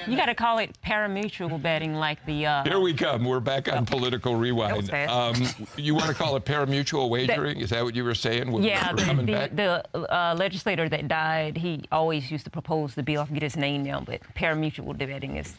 [0.06, 2.46] You got to call it parimutuel betting, like the.
[2.46, 3.24] Uh, Here we come.
[3.24, 4.92] We're back on political rewind.
[4.92, 5.34] Um,
[5.76, 7.60] you want to call it parimutuel wagering?
[7.60, 8.50] Is that what you were saying?
[8.50, 9.56] We're, Yeah, we're the, coming the, back.
[9.56, 13.22] the uh, legislator that died, he always used to propose the bill.
[13.22, 15.54] I forget his name now, but parimutuel betting is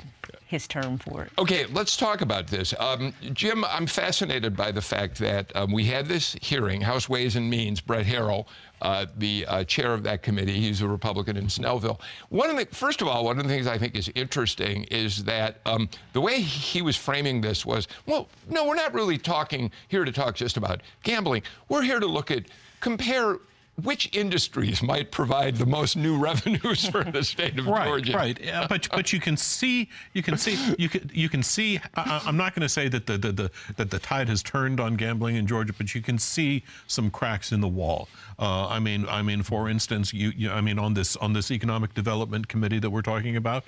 [0.48, 1.32] his term for it.
[1.38, 2.74] Okay, let's talk about this.
[2.80, 7.36] Um, Jim, I'm fascinated by the fact that um, we had this hearing, House Ways
[7.36, 8.48] and Means, Brett Harrell,
[8.82, 12.00] uh, the uh, chair of that committee, he's a Republican in Snellville.
[12.30, 15.24] One of the, first of all, one of the things I think is interesting is
[15.26, 19.72] that um, the way he was framing this was, well, no, we're not really talking
[19.88, 21.44] here to talk just about gambling.
[21.68, 22.46] We're here to look at,
[22.80, 23.40] compare
[23.84, 28.14] which industries might provide the most new revenues for the state of right, Georgia.
[28.14, 31.80] Right, yeah, but but you can see, you can see, you can you can see.
[31.96, 34.80] I, I'm not going to say that the, the, the that the tide has turned
[34.80, 38.08] on gambling in Georgia, but you can see some cracks in the wall.
[38.38, 41.52] Uh, I mean, I mean, for instance, you, you I mean, on this on this
[41.52, 43.64] economic development committee that we're talking about,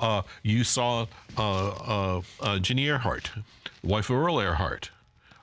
[0.00, 3.30] uh, you saw uh, uh, uh, Ginny Ehrhart,
[3.82, 4.90] wife of Earl Ehrhart,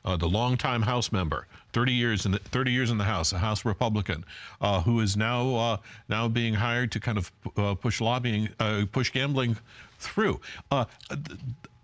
[0.05, 1.47] uh, the longtime House member.
[1.73, 4.23] 30 years in the 30 years in the House, a House Republican,
[4.61, 8.85] uh, who is now uh, now being hired to kind of uh, push lobbying, uh,
[8.91, 9.57] push gambling
[9.99, 10.39] through.
[10.71, 10.85] Uh,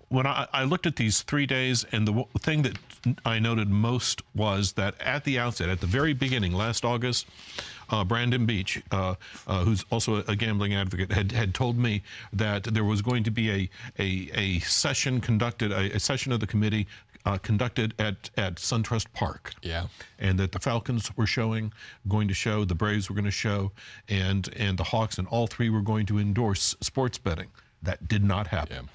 [0.10, 2.78] when I, I looked at these three days, and the thing that
[3.26, 7.28] I noted most was that at the outset, at the very beginning, last August,
[7.92, 8.82] uh, Brandon Beach,
[9.48, 12.02] who's also a gambling advocate, had, had told me
[12.34, 16.40] that there was going to be a a, a session conducted, a, a session of
[16.40, 16.88] the committee
[17.26, 19.54] uh, conducted at at SunTrust Park.
[19.62, 19.88] Yeah.
[20.18, 21.74] And that the Falcons were showing,
[22.08, 23.72] going to show, the Braves were going to show,
[24.08, 27.48] and and the Hawks, and all three were going to endorse sports betting.
[27.82, 28.90] That did not happen.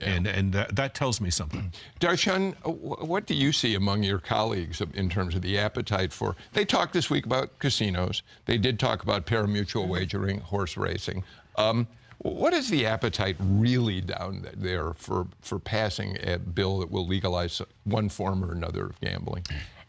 [0.00, 1.70] And and that, that tells me something.
[2.00, 6.34] Dar'shun, what do you see among your colleagues in terms of the appetite for?
[6.54, 8.22] They talked this week about casinos.
[8.46, 11.24] They did talk about parimutuel wagering, horse racing.
[11.56, 11.86] Um,
[12.18, 17.60] what is the appetite really down there for, for passing a bill that will legalize
[17.84, 19.44] one form or another of gambling?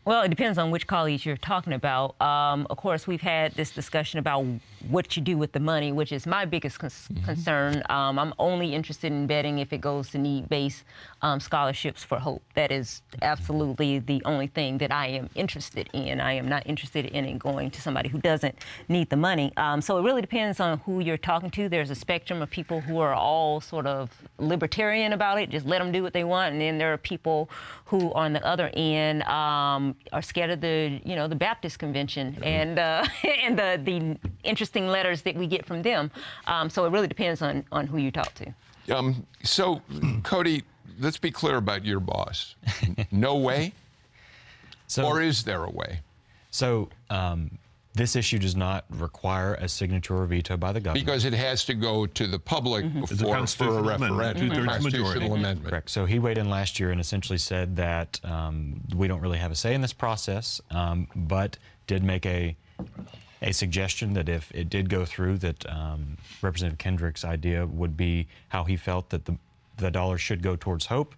[0.07, 2.15] Well, it depends on which colleagues you're talking about.
[2.21, 4.45] Um, of course, we've had this discussion about
[4.87, 7.83] what you do with the money, which is my biggest cons- concern.
[7.89, 10.85] Um, I'm only interested in betting if it goes to need-based
[11.21, 12.41] um, scholarships for hope.
[12.53, 16.21] That is absolutely the only thing that I am interested in.
[16.21, 18.55] I am not interested in it going to somebody who doesn't
[18.87, 19.51] need the money.
[19.57, 21.67] Um, so it really depends on who you're talking to.
[21.67, 25.79] There's a spectrum of people who are all sort of libertarian about it, just let
[25.79, 27.49] them do what they want, and then there are people
[27.83, 32.37] who, on the other end, um, are scared of the, you know, the Baptist convention
[32.43, 33.05] and uh,
[33.43, 36.11] and the the interesting letters that we get from them.
[36.47, 38.53] Um, so it really depends on on who you talk to.
[38.95, 39.81] Um, so,
[40.23, 40.63] Cody,
[40.99, 42.55] let's be clear about your boss.
[43.11, 43.73] No way?
[44.87, 45.99] So, Or is there a way?
[46.51, 47.57] so um,
[47.97, 51.03] this issue does not require a signature or veto by the governor.
[51.03, 54.49] Because it has to go to the public a before, for a constitutional amendment, referendum,
[54.49, 55.25] two-thirds constitutional majority.
[55.25, 55.69] amendment.
[55.69, 55.89] Correct.
[55.89, 59.51] So he weighed in last year and essentially said that um, we don't really have
[59.51, 61.57] a say in this process, um, but
[61.87, 62.55] did make a
[63.41, 68.27] a suggestion that if it did go through, that um, Representative Kendrick's idea would be
[68.49, 69.37] how he felt that the
[69.77, 71.13] the dollar should go towards hope.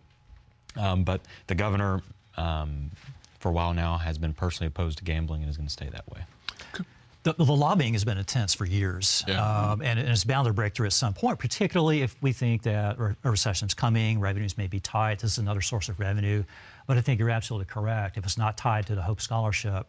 [0.76, 2.02] Um, but the governor,
[2.38, 2.92] um,
[3.40, 5.90] for a while now, has been personally opposed to gambling and is going to stay
[5.90, 6.22] that way.
[7.24, 9.72] The, the, lobbying has been intense for years, yeah.
[9.72, 12.64] um, and, and, it's bound to break through at some point, particularly if we think
[12.64, 15.20] that a recession is coming, revenues may be tight.
[15.20, 16.44] This is another source of revenue.
[16.88, 18.18] But I think you're absolutely correct.
[18.18, 19.86] If it's not tied to the Hope Scholarship,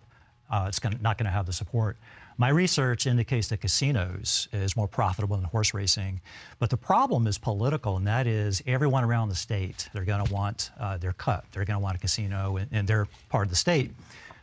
[0.50, 1.96] uh, it's gonna, not going to have the support.
[2.36, 6.20] My research indicates that casinos is more profitable than horse racing,
[6.58, 10.32] but the problem is political, and that is everyone around the state, they're going to
[10.32, 11.44] want uh, their cut.
[11.52, 13.92] They're going to want a casino in, in their part of the state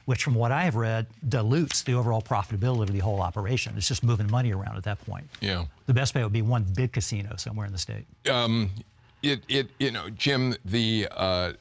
[0.08, 3.74] which from what I have read dilutes the overall profitability of the whole operation.
[3.76, 5.30] It's just moving money around at that point.
[5.42, 5.66] Yeah.
[5.86, 8.06] The best bet would be one big casino somewhere in the state.
[8.32, 8.72] Um,
[9.22, 11.54] it, it, you know, Jim, the uh,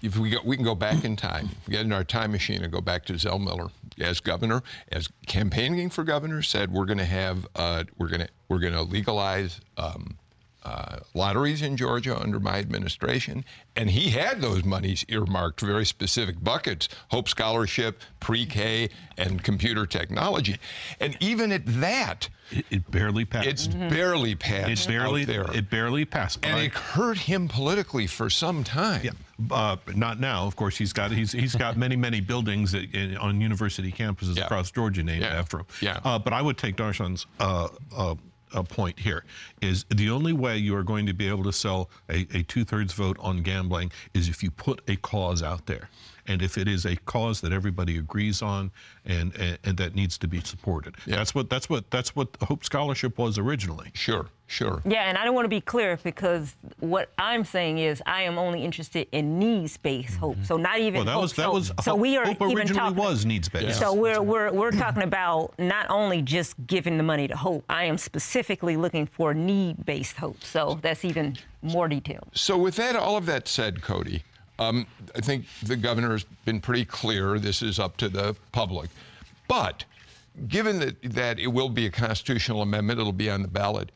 [0.00, 2.72] if we go, we can go back in time, get in our time machine and
[2.72, 3.68] go back to Zell Miller
[4.00, 8.28] as governor, as campaigning for governor, said we're going to have, uh, we're going to,
[8.48, 10.16] we're going to legalize um,
[10.64, 13.44] uh, lotteries in Georgia under my administration,
[13.76, 19.42] and he had those monies earmarked for very specific buckets Hope Scholarship, pre K, and
[19.42, 20.56] computer technology.
[21.00, 23.46] And even at that, it, it barely passed.
[23.46, 23.88] It's mm-hmm.
[23.88, 24.86] barely passed.
[24.86, 25.46] It barely, there.
[25.52, 26.38] It barely passed.
[26.42, 29.02] And it hurt him politically for some time.
[29.04, 29.10] Yeah.
[29.50, 30.76] Uh, not now, of course.
[30.76, 34.44] He's got he's he's got many many buildings in, on university campuses yeah.
[34.44, 35.28] across Georgia named yeah.
[35.28, 35.66] after him.
[35.80, 36.00] Yeah.
[36.04, 37.26] Uh, but I would take Dar'shun's
[38.54, 39.24] a point here
[39.60, 42.92] is the only way you are going to be able to sell a, a two-thirds
[42.92, 45.88] vote on gambling is if you put a cause out there
[46.26, 48.70] and if it is a cause that everybody agrees on
[49.04, 50.96] and and, and that needs to be supported.
[51.06, 51.16] Yeah.
[51.16, 53.90] That's what that's what that's what Hope Scholarship was originally.
[53.94, 54.26] Sure.
[54.46, 54.82] Sure.
[54.84, 58.36] Yeah, and I don't want to be clear because what I'm saying is I am
[58.36, 60.20] only interested in needs-based mm-hmm.
[60.20, 60.36] hope.
[60.44, 61.22] So not even well, that hope.
[61.22, 63.66] was that was so, so we are hope even originally talking, was needs-based.
[63.66, 63.78] Yes.
[63.78, 67.64] So we're we're we're talking about not only just giving the money to hope.
[67.70, 70.44] I am specifically looking for need-based hope.
[70.44, 72.28] So that's even more detailed.
[72.34, 74.22] So with that, all of that said, Cody,
[74.58, 77.38] um, I think the governor has been pretty clear.
[77.38, 78.90] This is up to the public,
[79.48, 79.84] but
[80.48, 83.90] given that that it will be a constitutional amendment, it'll be on the ballot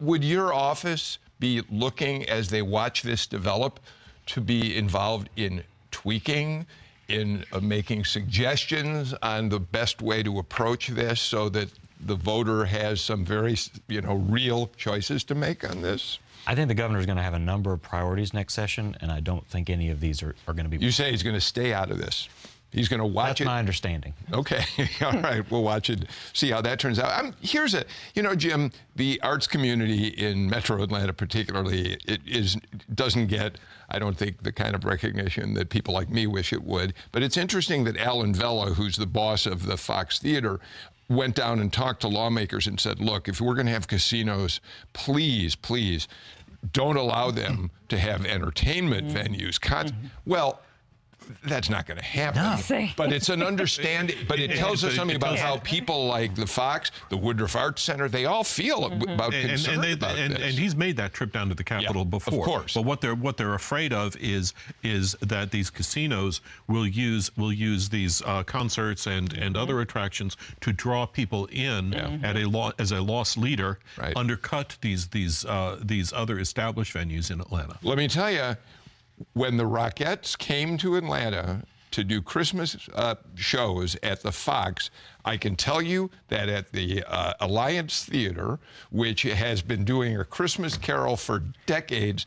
[0.00, 3.80] would your office be looking as they watch this develop
[4.26, 6.66] to be involved in tweaking,
[7.08, 11.68] in uh, making suggestions on the best way to approach this so that
[12.06, 13.56] the voter has some very,
[13.88, 16.18] you know, real choices to make on this?
[16.46, 19.10] I think the governor is going to have a number of priorities next session, and
[19.10, 20.84] I don't think any of these are, are going to be.
[20.84, 22.28] You say he's going to stay out of this.
[22.74, 23.44] He's going to watch That's it.
[23.44, 24.14] That's my understanding.
[24.32, 24.64] Okay.
[25.02, 25.48] All right.
[25.48, 27.12] We'll watch it, see how that turns out.
[27.12, 32.56] I'm, here's a, you know, Jim, the arts community in Metro Atlanta, particularly, it is
[32.92, 36.64] doesn't get, I don't think, the kind of recognition that people like me wish it
[36.64, 36.94] would.
[37.12, 40.58] But it's interesting that Allan Vella, who's the boss of the Fox Theater,
[41.08, 44.60] went down and talked to lawmakers and said, look, if we're going to have casinos,
[44.92, 46.08] please, please
[46.72, 49.16] don't allow them to have entertainment mm-hmm.
[49.16, 49.60] venues.
[49.60, 50.06] Con- mm-hmm.
[50.24, 50.60] Well,
[51.44, 52.42] that's not going to happen.
[52.42, 52.88] No.
[52.96, 54.16] But it's an understanding.
[54.28, 58.08] But it tells us something about how people like the Fox, the Woodruff Arts Center,
[58.08, 59.08] they all feel mm-hmm.
[59.08, 60.42] about and, concern and, they, about and, this.
[60.42, 62.38] and he's made that trip down to the Capitol yeah, before.
[62.38, 62.74] Of course.
[62.74, 67.52] But what they're what they're afraid of is is that these casinos will use will
[67.52, 69.62] use these uh, concerts and and mm-hmm.
[69.62, 72.18] other attractions to draw people in yeah.
[72.22, 74.16] at a law as a loss leader, right.
[74.16, 77.78] undercut these these uh, these other established venues in Atlanta.
[77.82, 78.56] Let me tell you
[79.34, 84.90] when the Rockettes came to Atlanta to do Christmas uh, shows at the Fox,
[85.24, 88.58] I can tell you that at the uh, Alliance Theater,
[88.90, 92.26] which has been doing a Christmas carol for decades,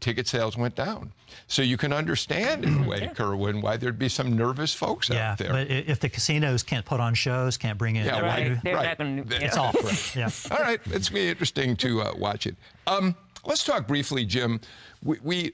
[0.00, 1.12] ticket sales went down.
[1.46, 3.12] So you can understand in a way, yeah.
[3.14, 5.52] Kerwin, why there'd be some nervous folks yeah, out there.
[5.52, 9.42] But if the casinos can't put on shows, can't bring in yeah, revenue, right, right.
[9.42, 9.74] it's off.
[10.16, 10.30] Yeah.
[10.50, 12.56] All right, it's going to be interesting to uh, watch it.
[12.86, 14.60] Um, let's talk briefly, Jim.
[15.02, 15.52] we, we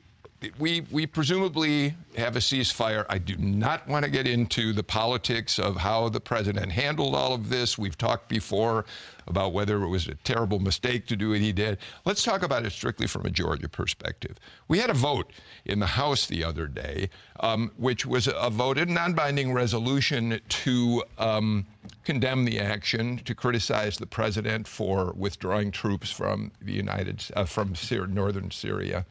[0.59, 3.05] we, we presumably have a ceasefire.
[3.09, 7.35] I do not want to get into the politics of how the president handled all
[7.35, 7.77] of this.
[7.77, 8.87] We've talked before
[9.27, 11.79] about whether it was a terrible mistake to do what he did.
[12.05, 14.39] Let's talk about it strictly from a Georgia perspective.
[14.67, 15.31] We had a vote
[15.67, 21.67] in the House the other day, um, which was a voted non-binding resolution to um,
[22.05, 27.75] condemn the action, to criticize the president for withdrawing troops from the United uh, from
[27.75, 29.05] Syria, northern Syria.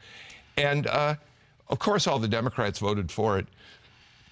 [0.60, 1.14] And uh,
[1.68, 3.46] of course, all the Democrats voted for it.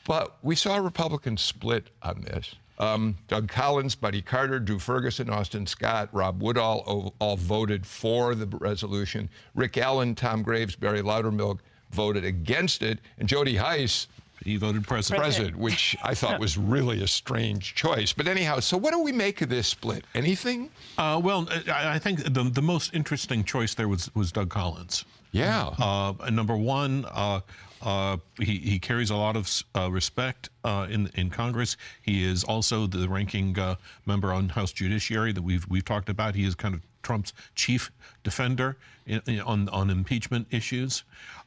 [0.06, 2.54] But we saw a Republican split on this.
[2.78, 8.34] Um, Doug Collins, Buddy Carter, Drew Ferguson, Austin Scott, Rob Woodall all, all, voted for
[8.34, 9.28] the resolution.
[9.54, 11.58] Rick Allen, Tom Graves, Barry Loudermilk
[11.90, 13.00] voted against it.
[13.18, 14.06] And Jody Hice,
[14.44, 15.20] he voted president.
[15.20, 18.12] President, which I thought was really a strange choice.
[18.12, 20.04] But anyhow, so what do we make of this split?
[20.14, 20.70] Anything?
[20.96, 25.04] Uh, well, I think the, the most interesting choice there was, was Doug Collins.
[25.32, 25.68] Yeah.
[25.78, 27.40] Uh, number one, uh,
[27.80, 31.76] Uh, he, he carries a lot of uh, respect uh, in in Congress.
[32.02, 36.34] He is also the ranking uh, member on House Judiciary that we've we've talked about.
[36.34, 37.92] He is kind of Trump's chief
[38.24, 38.76] defender
[39.06, 41.04] in, in, on on impeachment issues.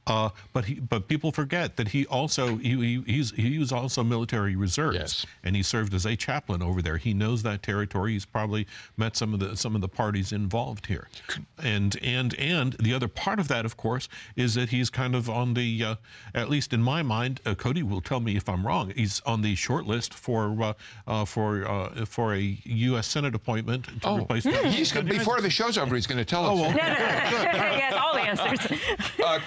[0.07, 4.03] Uh, but he, but people forget that he also he, he he's he was also
[4.03, 5.25] military reserves, Yes.
[5.43, 6.97] and he served as a chaplain over there.
[6.97, 8.13] He knows that territory.
[8.13, 8.65] He's probably
[8.97, 11.07] met some of the some of the parties involved here,
[11.61, 15.29] and and and the other part of that, of course, is that he's kind of
[15.29, 15.95] on the uh,
[16.33, 17.39] at least in my mind.
[17.45, 18.91] Uh, Cody will tell me if I'm wrong.
[18.95, 20.73] He's on the short list for uh,
[21.05, 23.07] uh, for uh, for a U.S.
[23.07, 24.43] Senate appointment to Oh, replace.
[24.45, 25.93] he's gonna, before the show's over.
[25.93, 26.51] He's going to tell us.
[26.51, 28.79] Oh, well, he has all the answers.
[29.23, 29.39] Uh,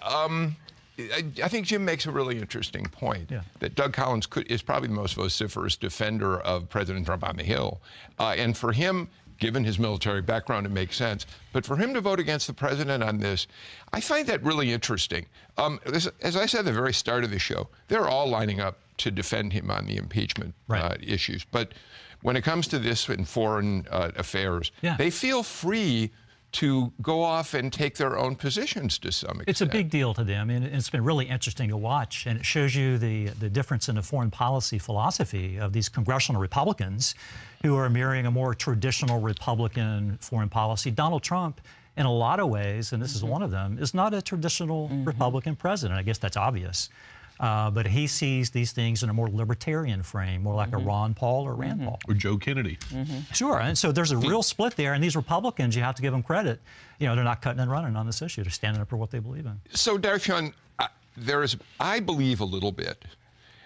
[0.00, 0.56] Kerwin, um,
[0.98, 3.40] I, I think Jim makes a really interesting point Yeah.
[3.60, 7.42] that Doug Collins could, is probably the most vociferous defender of President Trump on the
[7.44, 7.80] Hill.
[8.18, 11.26] Uh, and for him, given his military background, it makes sense.
[11.52, 13.48] But for him to vote against the president on this,
[13.92, 15.26] I find that really interesting.
[15.58, 18.60] Um, this, as I said at the very start of the show, they're all lining
[18.60, 20.82] up to defend him on the impeachment Right.
[20.82, 21.44] uh, issues.
[21.50, 21.72] But
[22.20, 24.96] when it comes to this in foreign uh, affairs, Yeah.
[24.96, 26.12] they feel free
[26.52, 29.48] to go off and take their own positions to some extent.
[29.48, 32.26] It's a big deal to them, and it's been really interesting to watch.
[32.26, 36.40] And it shows you the, the difference in the foreign policy philosophy of these congressional
[36.40, 37.14] Republicans
[37.62, 40.90] who are mirroring a more traditional Republican foreign policy.
[40.90, 41.60] Donald Trump,
[41.96, 43.30] in a lot of ways, and this is mm-hmm.
[43.30, 45.04] one of them, is not a traditional mm-hmm.
[45.04, 45.98] Republican president.
[45.98, 46.90] I guess that's obvious.
[47.42, 51.12] Uh, but he sees these things in a more libertarian frame, more like a Ron
[51.12, 51.98] Paul or Rand Paul.
[52.06, 52.78] or Joe Kennedy.
[53.32, 56.12] Sure, and so there's a real split there, and these Republicans, you have to give
[56.12, 56.60] them credit.
[57.00, 59.10] You know, they're not cutting and running on this issue; they're standing up for what
[59.10, 59.60] they believe in.
[59.72, 60.86] So, Dar'shun, uh,
[61.16, 63.04] there is, I believe a little bit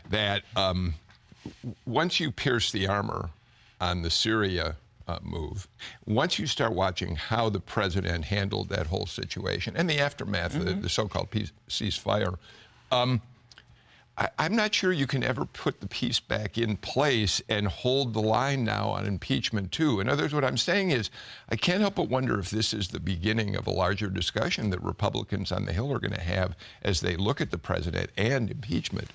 [0.09, 0.95] that um,
[1.85, 3.29] once you pierce the armor
[3.79, 4.75] on the Syria
[5.07, 5.69] uh, move,
[6.07, 10.65] once you start watching how the president handled that whole situation and the aftermath, of
[10.65, 12.37] the, the so-called peace, ceasefire,
[12.91, 13.21] um,
[14.19, 18.15] I, I'm not sure you can ever put the piece back in place and hold
[18.15, 20.01] the line now on impeachment, too.
[20.01, 21.11] In other words, what I'm saying is,
[21.51, 24.83] I can't help but wonder if this is the beginning of a larger discussion that
[24.83, 28.51] Republicans on the Hill are going to have as they look at the president and
[28.51, 29.11] impeachment.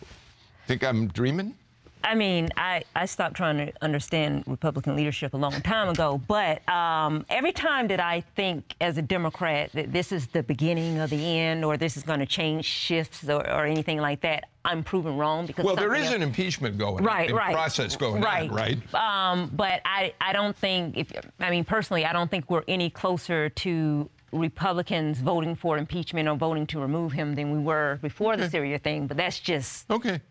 [0.68, 1.56] Think I'm dreaming?
[2.04, 6.68] I mean, I, I stopped trying to understand Republican leadership a long time ago, but
[6.70, 11.10] um, every time that I think as a Democrat that this is the beginning of
[11.10, 14.84] the end or this is going to change shifts or, or anything like that, I'm
[14.84, 18.22] proven wrong because Well, there is else- an impeachment going right, on, right, process going
[18.22, 18.50] right.
[18.50, 18.94] on, right?
[18.94, 22.90] Um, but I, I don't think if I mean personally, I don't think we're any
[22.90, 28.38] closer to Republicans voting for impeachment or voting to remove him than we were before
[28.38, 29.08] the Syria thing.
[29.08, 30.22] But that's just Okay.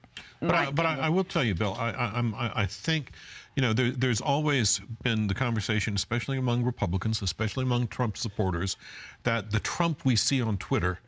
[0.41, 3.13] But, I, but I, I will tell you, Bill, I, I, I'm- I, I think,
[3.57, 8.77] you know, there, there's always been the conversation, especially among Republicans, especially among Trump supporters,
[9.25, 10.99] that the Trump we see on Twitter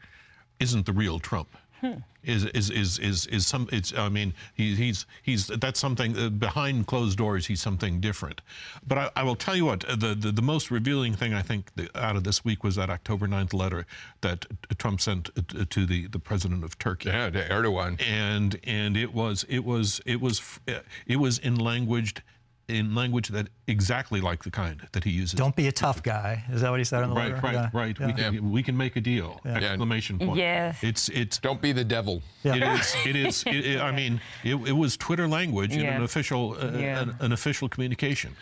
[0.61, 1.57] isn't the real Trump.
[1.81, 1.95] Hmm.
[2.25, 3.69] Is, is is is is some?
[3.73, 7.47] It's I mean he, he's he's that's something uh, behind closed doors.
[7.47, 8.41] He's something different.
[8.87, 11.43] But I, I will tell you what uh, the, the the most revealing thing I
[11.43, 13.87] think the, out of this week was that October 9th letter
[14.21, 14.47] that
[14.79, 18.01] Trump sent uh, to the the president of Turkey Yeah, to Erdogan.
[18.01, 20.61] and and it was it was it was
[21.07, 22.15] it was in language
[22.73, 25.35] in language that exactly like the kind that he uses.
[25.35, 26.43] Don't be a tough guy.
[26.51, 27.41] Is that what he said on the right, letter?
[27.47, 27.99] right, Yeah, right.
[27.99, 28.31] We yeah.
[28.31, 29.41] can we can make a deal!
[29.45, 30.37] Exclamation point.
[30.39, 30.79] Yes.
[30.83, 32.23] It's it's Don't be the devil.
[32.43, 32.57] Yeah.
[32.57, 33.45] it is it is.
[33.47, 37.03] It, it- I mean, it, it was Twitter language in an official uh, Yeah.
[37.03, 38.35] an, an official communication.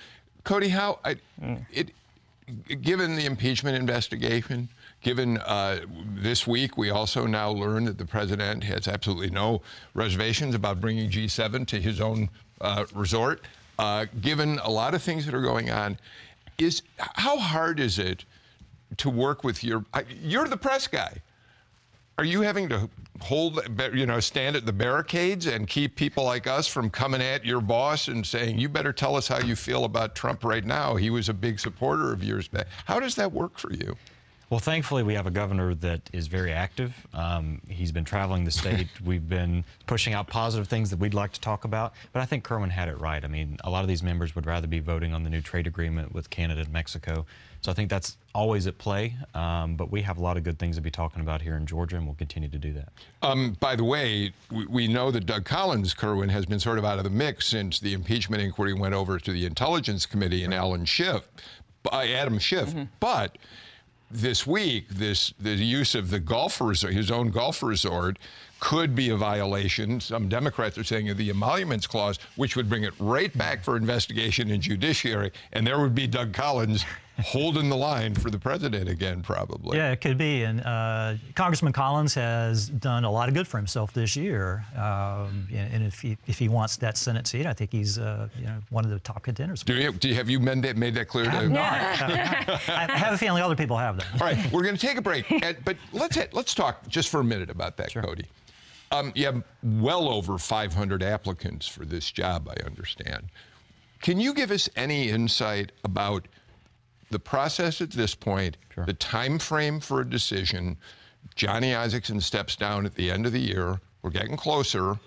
[0.44, 1.64] Cody, how I, Mm.
[1.72, 1.90] it,
[2.82, 4.68] given the impeachment investigation,
[5.02, 5.80] given uh,
[6.14, 9.62] this week, we also now learn that the president has absolutely no
[9.94, 12.28] reservations about bringing G7 to his own
[12.60, 13.42] uh, resort.
[13.80, 15.98] Uh, given a lot of things that are going on,
[16.58, 18.26] is how hard is it
[18.98, 19.86] to work with your?
[20.22, 21.16] You're the press guy.
[22.18, 22.90] Are you having to
[23.22, 23.58] hold,
[23.94, 27.62] you know, stand at the barricades and keep people like us from coming at your
[27.62, 30.96] boss and saying, you better tell us how you feel about Trump right now?
[30.96, 32.50] He was a big supporter of yours.
[32.84, 33.96] How does that work for you?
[34.50, 36.92] Well, thankfully, we have a governor that is very active.
[37.14, 38.88] Um, he's been traveling the state.
[39.04, 41.92] We've been pushing out positive things that we'd like to talk about.
[42.12, 43.24] But I think Kerwin had it right.
[43.24, 45.68] I mean, a lot of these members would rather be voting on the new trade
[45.68, 47.26] agreement with Canada and Mexico.
[47.60, 49.14] So I think that's always at play.
[49.34, 51.64] Um, but we have a lot of good things to be talking about here in
[51.64, 52.88] Georgia, and we'll continue to do that.
[53.22, 56.84] Um, by the way, we, we know that Doug Collins, Kerwin, has been sort of
[56.84, 60.52] out of the mix since the impeachment inquiry went over to the Intelligence Committee and
[60.52, 61.22] Alan Schiff,
[61.92, 62.74] uh, Adam Schiff.
[62.98, 63.38] But
[64.10, 68.18] this week, this the use of the golf resort, his own golf resort,
[68.58, 70.00] could be a violation.
[70.00, 73.76] Some Democrats are saying of the emoluments clause, which would bring it right back for
[73.76, 76.84] investigation and judiciary, and there would be Doug Collins
[77.20, 79.78] holding the line for the president again, probably.
[79.78, 80.42] Yeah, it could be.
[80.42, 84.64] And uh, Congressman Collins has done a lot of good for himself this year.
[84.76, 88.46] Um, and if he, if he wants that Senate seat, I think he's uh, you
[88.46, 89.62] know, one of the top contenders.
[89.62, 91.28] Do you, do you, have you made that, made that clear?
[91.28, 92.48] I to, have not.
[92.68, 94.06] I have a feeling other people have that.
[94.14, 97.20] All right, we're going to take a break, and, but let's let's talk just for
[97.20, 98.02] a minute about that, sure.
[98.02, 98.24] Cody.
[98.92, 103.28] Um, you have well over 500 applicants for this job, I understand.
[104.00, 106.26] Can you give us any insight about
[107.10, 108.86] the process at this point, sure.
[108.86, 110.76] the time frame for a decision?
[111.34, 113.80] Johnny Isakson steps down at the end of the year.
[114.02, 114.98] We're getting closer.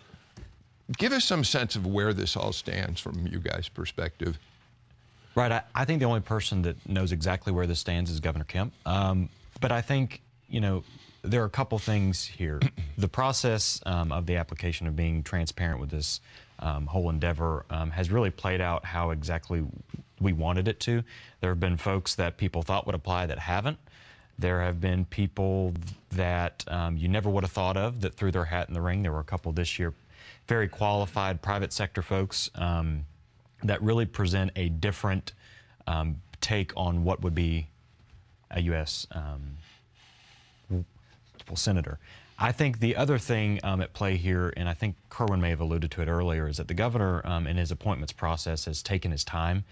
[0.98, 4.38] Give us some sense of where this all stands from you guys' perspective.
[5.36, 5.52] Right.
[5.52, 8.74] I, I think the only person that knows exactly where this stands is Governor Kemp.
[8.86, 9.30] Um,
[9.62, 10.84] but I think, you know,
[11.24, 12.60] there are a couple things here.
[12.98, 16.20] the process um, of the application of being transparent with this
[16.64, 19.64] um, whole endeavor um, has really played out how exactly
[20.20, 21.04] we wanted it to.
[21.42, 23.78] There have been folks that people thought would apply that haven't.
[24.40, 25.74] There have been people
[26.12, 29.04] that um, you never would have thought of that threw their hat in the ring.
[29.04, 29.94] There were a couple this year,
[30.48, 33.06] very qualified private sector folks um,
[33.64, 35.34] that really present a different
[35.86, 37.68] um, take on what would be
[38.50, 39.06] a U.S
[41.56, 42.00] senator.
[42.38, 45.62] I think the other thing um, at play here, and I think Kerwin may have
[45.62, 49.12] alluded to it earlier, is that the governor um, in his appointments process has taken
[49.12, 49.64] his time,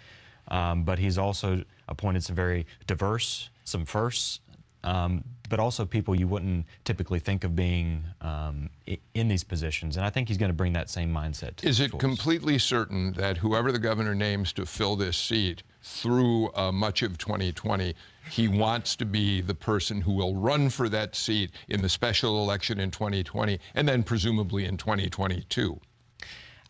[0.49, 4.39] um, but he's also appointed some very diverse, some firsts,
[4.84, 8.70] um, but also people you wouldn't typically think of being um,
[9.14, 9.97] in these positions.
[9.97, 11.64] And I think he's going to bring that same mindset.
[11.64, 16.72] Is it completely certain that whoever the governor names to fill this seat through uh,
[16.72, 17.96] much of 2020
[18.30, 22.42] he wants to be the person who will run for that seat in the special
[22.42, 25.80] election in 2020 and then presumably in 2022.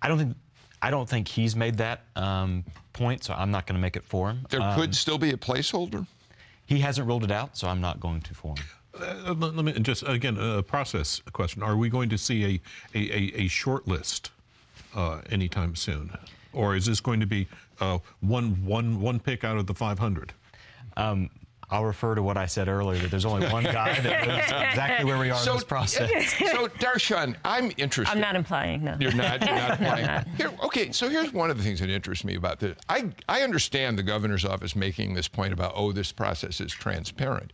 [0.01, 0.35] I don't think
[0.81, 4.03] I don't think he's made that um, point, so I'm not going to make it
[4.03, 4.47] for him.
[4.49, 6.07] There um, could still be a placeholder.
[6.65, 8.65] He hasn't ruled it out, so I'm not going to for him.
[8.99, 11.61] Uh, let me just again a process question.
[11.61, 14.31] Are we going to see a a, a, a short list
[14.95, 16.11] uh, anytime soon,
[16.51, 17.47] or is this going to be
[17.81, 20.33] uh, one one one pick out of the 500?
[20.95, 21.29] Um,
[21.71, 25.05] I'll refer to what I said earlier that there's only one guy that knows exactly
[25.05, 26.33] where we are so, in this process.
[26.51, 28.11] So, Dar'shun, I'm interested.
[28.11, 28.97] I'm not implying, no.
[28.99, 30.05] You're not, you're not implying.
[30.05, 30.27] not.
[30.35, 32.77] Here, okay, so here's one of the things that interests me about this.
[32.89, 37.53] I, I understand the governor's office making this point about, oh, this process is transparent.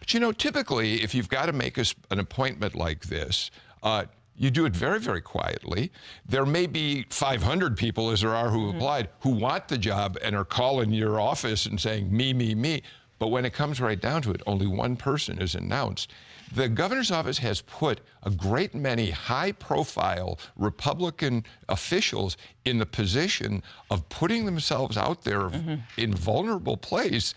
[0.00, 3.52] But you know, typically, if you've got to make a, an appointment like this,
[3.84, 4.06] uh,
[4.42, 5.92] you do it very, very quietly.
[6.28, 8.76] There may be 500 people, as there are who mm-hmm.
[8.76, 12.82] applied, who want the job and are calling your office and saying, me, me, me.
[13.20, 16.10] But when it comes right down to it, only one person is announced.
[16.56, 23.62] The governor's office has put a great many high profile Republican officials in the position
[23.92, 25.76] of putting themselves out there mm-hmm.
[25.96, 27.36] in vulnerable place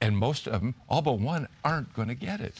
[0.00, 2.54] and most of them, all but one, aren't going to get it.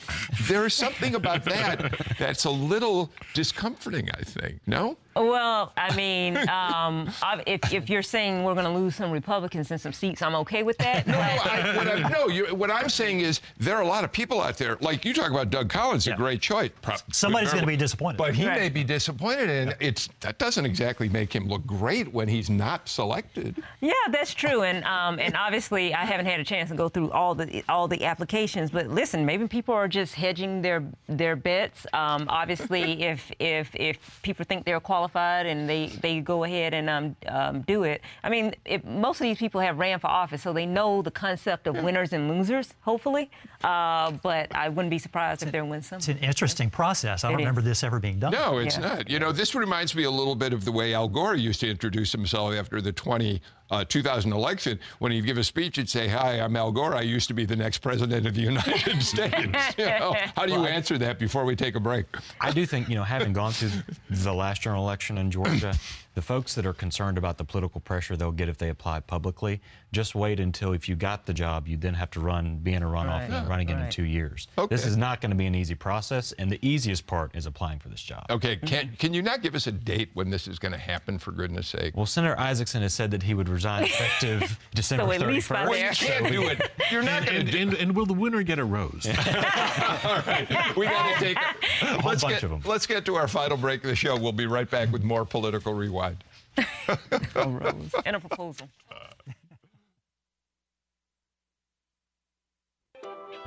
[0.48, 4.60] There is something about that that's a little discomforting, I think.
[4.66, 4.96] No?
[5.16, 7.10] Well, I mean, um,
[7.46, 10.62] if, if, you're saying we're going to lose some Republicans and some seats, I'm okay
[10.62, 11.06] with that.
[11.06, 14.42] No, I, what, I, no what I'm saying is there are a lot of people
[14.42, 16.14] out there, like you talk about Doug Collins, yeah.
[16.14, 16.70] a great choice.
[17.12, 18.18] Somebody's going to be disappointed.
[18.18, 18.60] But he right.
[18.60, 19.88] may be disappointed, and yeah.
[19.88, 23.62] it's that doesn't exactly make him look great when he's not selected.
[23.80, 27.10] Yeah, that's true, and um, and obviously I haven't had a chance to go through
[27.12, 31.86] all the all the applications, but listen, maybe people are just hedging their their bets.
[31.94, 36.74] Um, obviously, if if if people think they're qualified qualified and they, they go ahead
[36.74, 38.02] and um, um, do it.
[38.22, 41.10] I mean, if, most of these people have ran for office, so they know the
[41.10, 43.30] concept of winners and losers, hopefully.
[43.62, 45.98] Uh, but I wouldn't be surprised it's if they win some.
[45.98, 47.24] It's an interesting process.
[47.24, 48.32] I don't remember this ever being done.
[48.32, 48.88] No, it's yeah.
[48.88, 49.10] not.
[49.10, 51.70] You know, this reminds me a little bit of the way Al Gore used to
[51.70, 53.40] introduce himself after the 20
[53.70, 56.94] uh, 2000 election, when he'd give a speech, he'd say, "Hi, I'm Al Gore.
[56.94, 59.36] I used to be the next president of the United States."
[59.76, 62.06] You know, how do you answer that before we take a break?
[62.40, 63.70] I do think, you know, having gone through
[64.10, 65.74] the last general election in Georgia,
[66.14, 69.60] the folks that are concerned about the political pressure they'll get if they apply publicly,
[69.92, 72.82] just wait until if you got the job, you then have to run, be in
[72.82, 73.30] a runoff right.
[73.30, 73.84] and running right.
[73.84, 74.48] in two years.
[74.56, 74.74] Okay.
[74.74, 77.78] This is not going to be an easy process, and the easiest part is applying
[77.78, 78.24] for this job.
[78.30, 81.18] Okay, can, can you not give us a date when this is going to happen,
[81.18, 81.94] for goodness sake?
[81.94, 85.68] Well, Senator Isakson has said that he would resign effective December so 31st.
[85.68, 86.70] Well, you can't do it.
[86.90, 87.58] You're not going to.
[87.58, 89.06] And, and, will the winner get a rose?
[90.04, 91.36] All right, we got to take.
[91.36, 92.62] A, a let's bunch get, of them.
[92.64, 94.16] Let's get to our final break of the show.
[94.18, 96.22] We'll be right back with more political rewind.
[96.56, 98.68] and a proposal.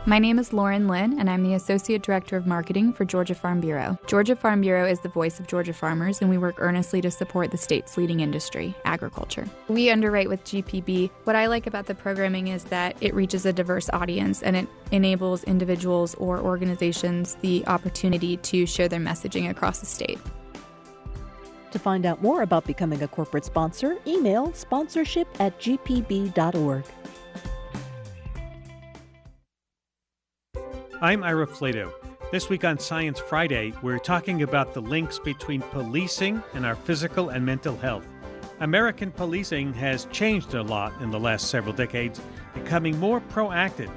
[0.06, 3.60] My name is Lauren Lynn, and I'm the Associate Director of Marketing for Georgia Farm
[3.60, 4.00] Bureau.
[4.08, 7.52] Georgia Farm Bureau is the voice of Georgia farmers, and we work earnestly to support
[7.52, 9.46] the state's leading industry, agriculture.
[9.68, 11.12] We underwrite with GPB.
[11.26, 14.68] What I like about the programming is that it reaches a diverse audience and it
[14.92, 20.18] enables individuals or organizations the opportunity to share their messaging across the state.
[21.72, 26.86] To find out more about becoming a corporate sponsor, email sponsorship at gpb.org.
[31.02, 31.94] I'm Ira Flatow.
[32.30, 37.30] This week on Science Friday, we're talking about the links between policing and our physical
[37.30, 38.06] and mental health.
[38.60, 42.20] American policing has changed a lot in the last several decades,
[42.54, 43.90] becoming more proactive.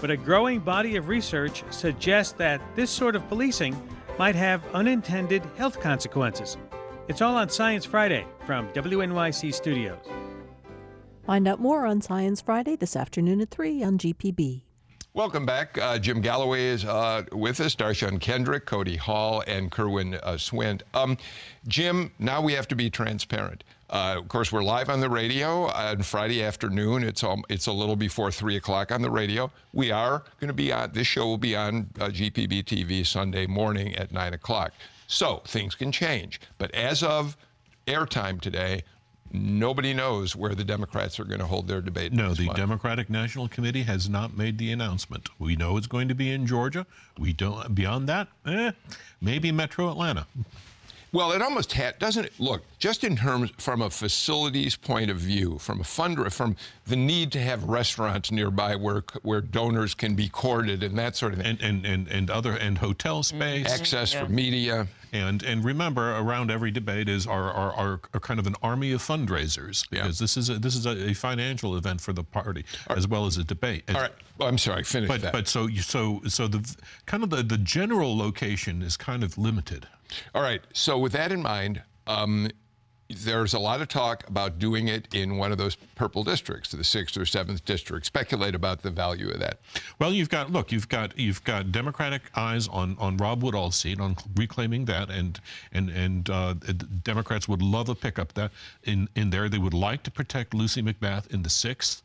[0.00, 3.76] But a growing body of research suggests that this sort of policing
[4.16, 6.56] might have unintended health consequences.
[7.08, 10.06] It's all on Science Friday from WNYC Studios.
[11.26, 14.63] Find out more on Science Friday this afternoon at 3 on GPB.
[15.16, 15.78] Welcome back.
[15.78, 20.82] Uh, Jim Galloway is uh, with us, Dar'shun Kendrick, Cody Hall, and Kerwin uh, Swint.
[20.92, 21.16] Um,
[21.68, 23.62] Jim, now we have to be transparent.
[23.90, 27.04] Uh, of course, we're live on the radio on Friday afternoon.
[27.04, 29.52] It's um, it's a little before three o'clock on the radio.
[29.72, 30.90] We are going to be on.
[30.92, 34.72] This show will be on uh, GPB TV Sunday morning at nine o'clock.
[35.06, 36.40] So things can change.
[36.58, 37.36] But as of
[37.86, 38.82] airtime today,
[39.34, 42.12] nobody knows where the Democrats are going to hold their debate.
[42.12, 42.56] No, the month.
[42.56, 45.28] Democratic National Committee has not made the announcement.
[45.38, 46.86] We know it's going to be in Georgia.
[47.18, 47.74] We don't.
[47.74, 48.72] Beyond that, eh,
[49.20, 50.26] maybe Metro Atlanta.
[51.14, 52.32] Well, it almost had, doesn't it?
[52.40, 56.56] Look, just in terms from a facilities point of view, from a fund, from
[56.88, 61.32] the need to have restaurants nearby where where donors can be courted and that sort
[61.32, 64.24] of thing, and and and, and other and hotel space, access yeah.
[64.24, 64.88] for media.
[65.14, 69.88] And and remember, around every debate is our, our, kind of an army of fundraisers
[69.88, 70.24] because yeah.
[70.24, 72.98] this is a, this is a, financial event for the party right.
[72.98, 73.84] as well as a debate.
[73.94, 75.32] All right, well, I'm sorry, finish but, that.
[75.32, 79.86] But so so so the kind of the, the general location is kind of limited.
[80.34, 80.62] All right.
[80.72, 82.50] So with that in mind, um,
[83.08, 86.82] there's a lot of talk about doing it in one of those purple districts, the
[86.82, 88.06] sixth or seventh district.
[88.06, 89.58] Speculate about the value of that.
[89.98, 94.00] Well, you've got look, you've got you've got Democratic eyes on on Rob Woodall's seat
[94.00, 95.38] on reclaiming that, and
[95.72, 96.54] and and uh,
[97.02, 98.52] Democrats would love a pickup that
[98.84, 99.48] in in there.
[99.48, 102.02] They would like to protect Lucy McBath in the sixth,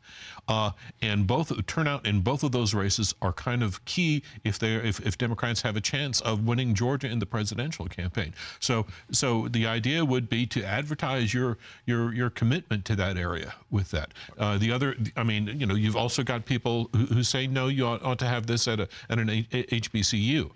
[0.50, 0.72] uh,
[1.02, 5.00] and both turnout in both of those races are kind of key if they if,
[5.06, 8.34] if Democrats have a chance of winning Georgia in the presidential campaign.
[8.60, 13.54] So so the idea would be to advertise your your your commitment to that area
[13.70, 14.14] with that.
[14.38, 17.68] Uh, the other, I mean, you know, you've also got people who, who say no,
[17.68, 20.50] you ought, ought, to have this at a at an HBCU,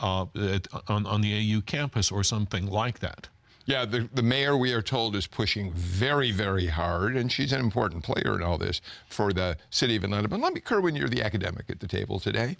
[0.00, 3.28] uh, at, on on the AU campus or something like that.
[3.66, 7.60] Yeah, the, the mayor, we are told, is pushing very, very hard, and she's an
[7.60, 10.28] important player in all this for the city of Atlanta.
[10.28, 12.56] But let me, Kerwin, you're the academic at the table today.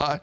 [0.00, 0.18] Uh,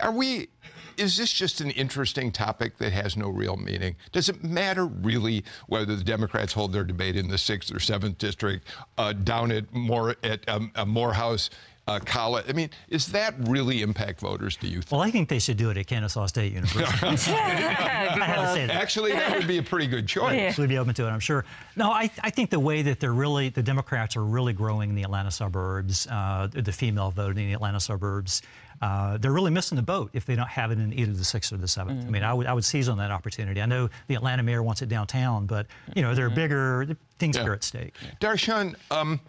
[0.00, 0.48] are we
[0.96, 3.96] is this just an interesting topic that has no real meaning?
[4.12, 8.18] Does it matter really whether the Democrats hold their debate in the sixth or seventh
[8.18, 8.66] district,
[8.96, 11.50] uh, down at more at um, Morehouse?
[11.88, 12.44] Uh, college.
[12.48, 14.56] I mean, is that really impact voters?
[14.56, 14.82] Do you?
[14.82, 14.90] Think?
[14.90, 16.84] Well, I think they should do it at Kennesaw State University.
[17.06, 18.70] I have to say that.
[18.70, 20.34] Actually, that would be a pretty good choice.
[20.34, 20.42] Yeah.
[20.42, 21.10] Actually, be open to it.
[21.10, 21.44] I'm sure.
[21.76, 24.96] No, I, I think the way that they're really the Democrats are really growing in
[24.96, 28.42] the Atlanta suburbs, uh, the female vote in the Atlanta suburbs
[28.82, 31.52] uh, they're really missing the boat if they don't have it in either the sixth
[31.52, 32.06] or the 7th mm-hmm.
[32.06, 33.60] I mean, I would, I would seize on that opportunity.
[33.60, 36.36] I know the Atlanta mayor wants it downtown, but you know, there are mm-hmm.
[36.36, 37.44] bigger things yeah.
[37.44, 37.94] are at stake.
[38.20, 39.20] Dar'shun, um,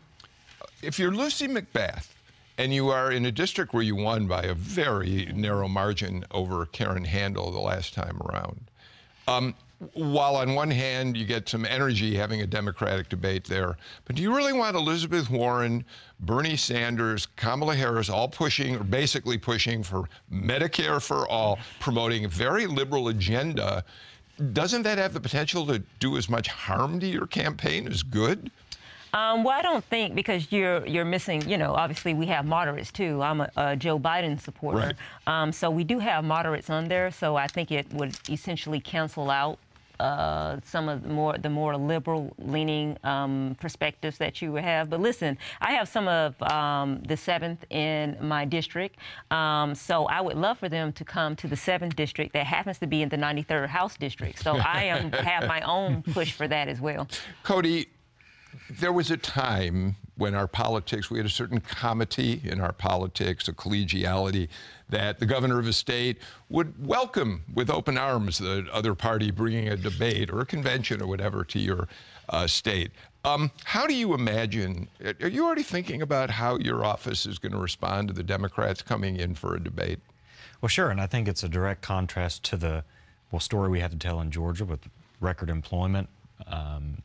[0.82, 2.08] if you're Lucy McBath
[2.58, 6.66] and you are in a district where you won by a very narrow margin over
[6.68, 8.60] Karen Handel the last time around,
[9.28, 9.54] um,
[9.94, 14.24] while on one hand you get some energy having a Democratic debate there, but do
[14.24, 15.86] you really want Elizabeth Warren,
[16.20, 22.28] Bernie Sanders, Kamala Harris all pushing or basically pushing for Medicare for all, promoting a
[22.28, 23.84] very liberal agenda?
[24.54, 28.50] Doesn't that have the potential to do as much harm to your campaign as good?
[29.18, 31.50] Um, well, I don't think because you're you're missing.
[31.50, 33.20] You know, obviously we have moderates too.
[33.24, 35.42] I'm a, a Joe Biden supporter, right.
[35.42, 37.10] um, so we do have moderates on there.
[37.10, 39.58] So I think it would essentially cancel out
[40.00, 44.92] uh, some of the more the more liberal leaning um, perspectives that you have.
[44.92, 48.98] But listen, I have some of um, the seventh in my district,
[49.32, 52.78] um, so I would love for them to come to the seventh district that happens
[52.80, 54.44] to be in the 93rd House district.
[54.44, 57.08] So I am have my own push for that as well.
[57.44, 57.88] Cody,
[58.70, 63.48] there was a time when our politics, we had a certain comity in our politics,
[63.48, 64.48] a collegiality
[64.90, 66.18] that the governor of a state
[66.50, 71.08] would welcome with open arms the other party bringing a debate or a convention or
[71.08, 71.88] whatever to your
[72.30, 72.92] uh, state.
[73.24, 74.88] Um, how do you imagine?
[75.22, 78.82] Are you already thinking about how your office is going to respond to the Democrats
[78.82, 80.00] coming in for a debate?
[80.62, 82.84] Well, sure, and I think it's a direct contrast to the
[83.32, 84.80] well story we had to tell in Georgia with
[85.20, 86.10] record employment,
[86.48, 87.02] um,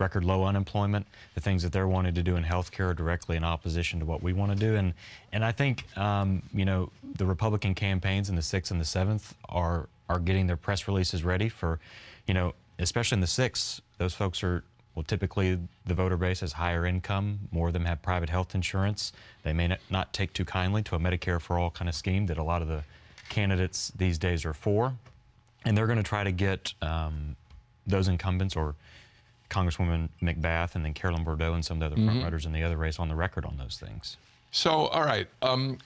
[0.00, 3.44] record low unemployment, the things that they're wanting to do in healthcare are directly in
[3.44, 4.76] opposition to what we want to do.
[4.76, 4.94] And
[5.32, 9.34] and I think um, you know the Republican campaigns in the sixth and the seventh
[9.48, 11.78] are are getting their press releases ready for,
[12.26, 16.52] you know, especially in the sixth, those folks are well, typically the voter base has
[16.52, 17.48] higher income.
[17.52, 19.12] More of them have private health insurance.
[19.44, 22.38] They may not take too kindly to a Medicare for all kind of scheme that
[22.38, 22.82] a lot of the
[23.28, 24.94] candidates these days are for.
[25.64, 27.36] And they're going to try to get um,
[27.86, 28.74] those incumbents or
[29.50, 32.06] Congresswoman McBath and then Carolyn Bourdeaux and some of the other mm-hmm.
[32.06, 34.16] front runners in the other race on the record on those things.
[34.50, 35.28] So, all right.
[35.42, 35.78] Um,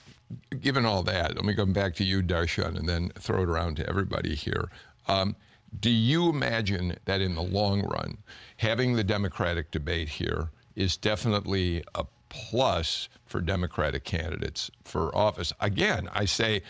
[0.61, 3.75] given all that, let me go back to you, Dar'shun, and then throw it around
[3.77, 4.69] to everybody here.
[5.07, 5.35] Um,
[5.79, 8.17] do you imagine that in the long run,
[8.57, 15.53] having the Democratic debate here is definitely a plus for Democratic candidates for office?
[15.59, 16.61] Again, I say,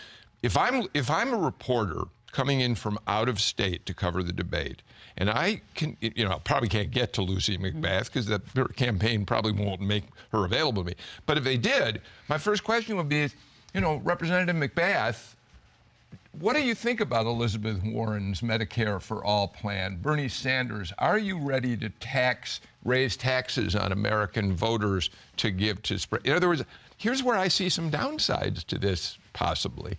[0.41, 2.03] if I'm if I'm a reporter
[2.35, 4.81] coming in from out of state to cover the debate,
[5.17, 7.79] and I can, you know, probably can't get to Lucy mm-hmm.
[7.79, 8.39] McBath because the
[8.75, 10.95] campaign probably won't make her available to me.
[11.25, 13.29] But if they did, my first question would be,
[13.73, 15.35] you know, Representative McBath
[16.39, 19.97] what do you think about Elizabeth Warren's Medicare for All plan?
[20.01, 25.97] Bernie Sanders, are you ready to tax, raise taxes on American voters to give to
[25.97, 26.25] spread?
[26.25, 26.63] In other words,
[26.97, 29.97] here's where I see some downsides to this, possibly.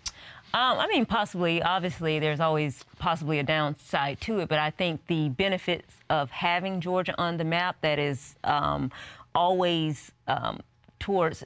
[0.55, 1.63] Um, I mean, possibly.
[1.63, 6.81] Obviously, there's always possibly a downside to it, but I think the benefits of having
[6.81, 8.91] Georgia on the map that is um,
[9.35, 10.61] always um,
[10.99, 11.45] towards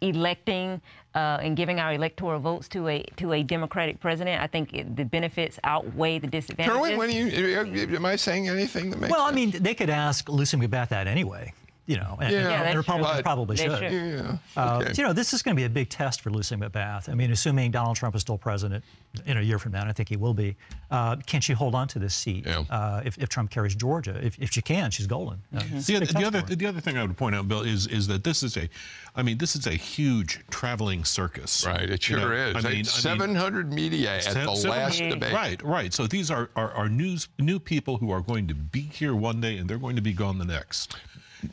[0.00, 0.80] electing
[1.14, 4.96] uh, and giving our electoral votes to a to a Democratic president, I think it,
[4.96, 6.78] the benefits outweigh the disadvantages.
[6.78, 9.32] Kerwin, when you, am I saying anything that makes Well, sense?
[9.32, 11.52] I mean, they could ask Lucy McBath that anyway
[11.90, 13.82] you know, and, yeah, and Republicans probably should.
[13.82, 14.92] Yeah, uh, okay.
[14.96, 17.08] you know, this is going to be a big test for Lucy McBath.
[17.08, 18.84] I mean, assuming Donald Trump is still president
[19.26, 20.54] in a year from now, and I think he will be,
[20.92, 22.62] uh, can she hold on to this seat yeah.
[22.70, 24.16] uh, if, if, Trump carries Georgia?
[24.24, 25.42] If, if she can, she's golden.
[25.52, 25.78] Mm-hmm.
[25.78, 28.44] The, the, other, the other thing I would point out, Bill, is is that this
[28.44, 28.68] is a,
[29.16, 31.66] I mean, this is a huge traveling circus.
[31.66, 32.64] Right, it sure you know, is.
[32.64, 35.32] I mean, 700 mean, media at the last debate.
[35.32, 35.92] Right, right.
[35.92, 39.40] So these are, are, are news, new people who are going to be here one
[39.40, 40.96] day and they're going to be gone the next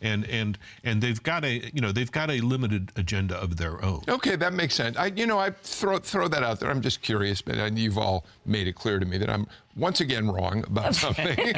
[0.02, 3.84] and and and they've got a you know they've got a limited agenda of their
[3.84, 4.02] own.
[4.08, 4.98] Okay, that makes sense.
[4.98, 6.70] I you know I throw throw that out there.
[6.70, 10.02] I'm just curious, but and you've all made it clear to me that I'm once
[10.02, 11.56] again wrong about something.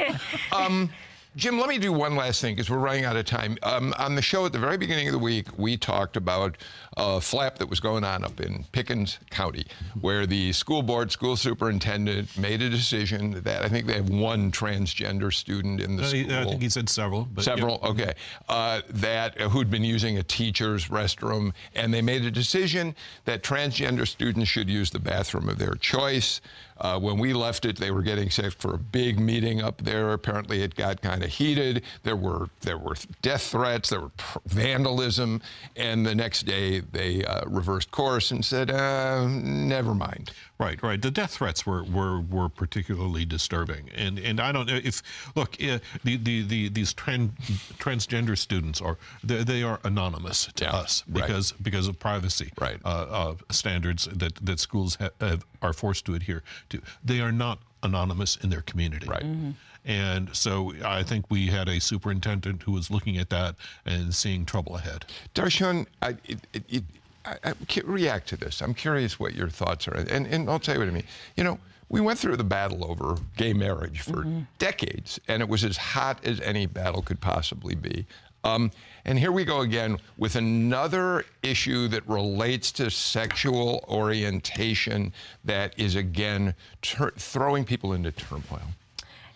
[0.52, 0.90] um,
[1.36, 3.58] Jim, let me do one last thing because we're running out of time.
[3.62, 6.58] Um, on the show at the very beginning of the week, we talked about
[7.00, 9.66] a flap that was going on up in Pickens County,
[10.02, 14.52] where the school board, school superintendent made a decision that I think they have one
[14.52, 16.32] transgender student in the uh, school.
[16.32, 17.28] I think he said several.
[17.40, 17.90] several, yeah.
[17.90, 18.14] okay.
[18.50, 22.94] Uh, that uh, who'd been using a teacher's restroom, and they made a decision
[23.24, 26.42] that transgender students should use the bathroom of their choice.
[26.82, 30.14] Uh, when we left it, they were getting set for a big meeting up there.
[30.14, 31.84] Apparently, it got kind of heated.
[32.04, 33.90] There were there were death threats.
[33.90, 34.12] There were
[34.46, 35.42] vandalism,
[35.76, 41.02] and the next day they uh, reversed course and said, uh, "Never mind." Right, right.
[41.02, 45.02] The death threats were were, were particularly disturbing, and and I don't know if
[45.36, 47.32] look uh, the, the, the these trans,
[47.78, 51.64] transgender students are they, they are anonymous to yeah, us because right.
[51.64, 52.80] because of privacy right.
[52.84, 56.82] uh, standards that that schools have, are forced to adhere to.
[57.04, 59.08] They are not anonymous in their community.
[59.08, 59.24] Right.
[59.24, 59.52] Mm-hmm.
[59.90, 63.56] And so I think we had a superintendent who was looking at that
[63.88, 65.04] and seeing trouble ahead.
[65.34, 66.84] Dar'shun, I, it, it,
[67.26, 68.62] I, I, react to this.
[68.62, 69.96] I'm curious what your thoughts are.
[69.96, 71.06] And, and I'll tell you what I mean.
[71.36, 71.60] You know,
[71.90, 74.42] we went through the battle over gay marriage for mm-hmm.
[74.60, 78.06] decades, and it was as hot as any battle could possibly be.
[78.44, 78.72] Um,
[79.06, 85.14] and here we go again with another issue that relates to sexual orientation
[85.46, 88.62] that is again ter- throwing people into turmoil.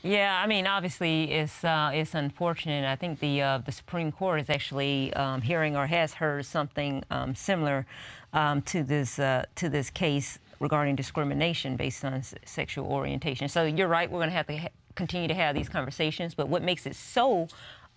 [0.04, 2.84] Yeah, I mean, obviously, it's uh, it's unfortunate.
[2.84, 7.06] I think the uh, the Supreme Court is actually um, hearing or has heard something
[7.10, 7.86] um, similar
[8.34, 13.48] um, to this uh, to this case regarding discrimination based on sexual orientation.
[13.48, 14.12] So you're right.
[14.12, 16.36] We're going to have to ha- continue to have these conversations.
[16.36, 17.48] But what makes it so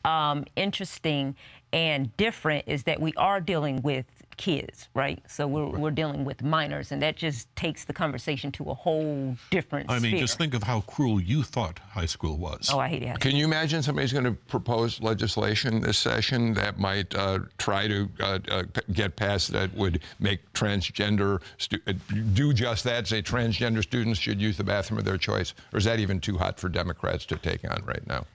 [0.05, 1.35] um, interesting
[1.73, 4.07] and different is that we are dealing with
[4.37, 5.23] kids, right?
[5.29, 9.37] So we're, we're dealing with minors, and that just takes the conversation to a whole
[9.51, 10.21] different I mean, sphere.
[10.21, 12.71] just think of how cruel you thought high school was.
[12.73, 13.19] Oh, I hate it.
[13.21, 18.09] Can you imagine somebody's going to propose legislation this session that might uh, try to
[18.21, 18.63] uh, uh,
[18.93, 21.93] get passed that would make transgender stu- uh,
[22.35, 23.07] do just that?
[23.07, 26.39] Say transgender students should use the bathroom of their choice, or is that even too
[26.39, 28.27] hot for Democrats to take on right now?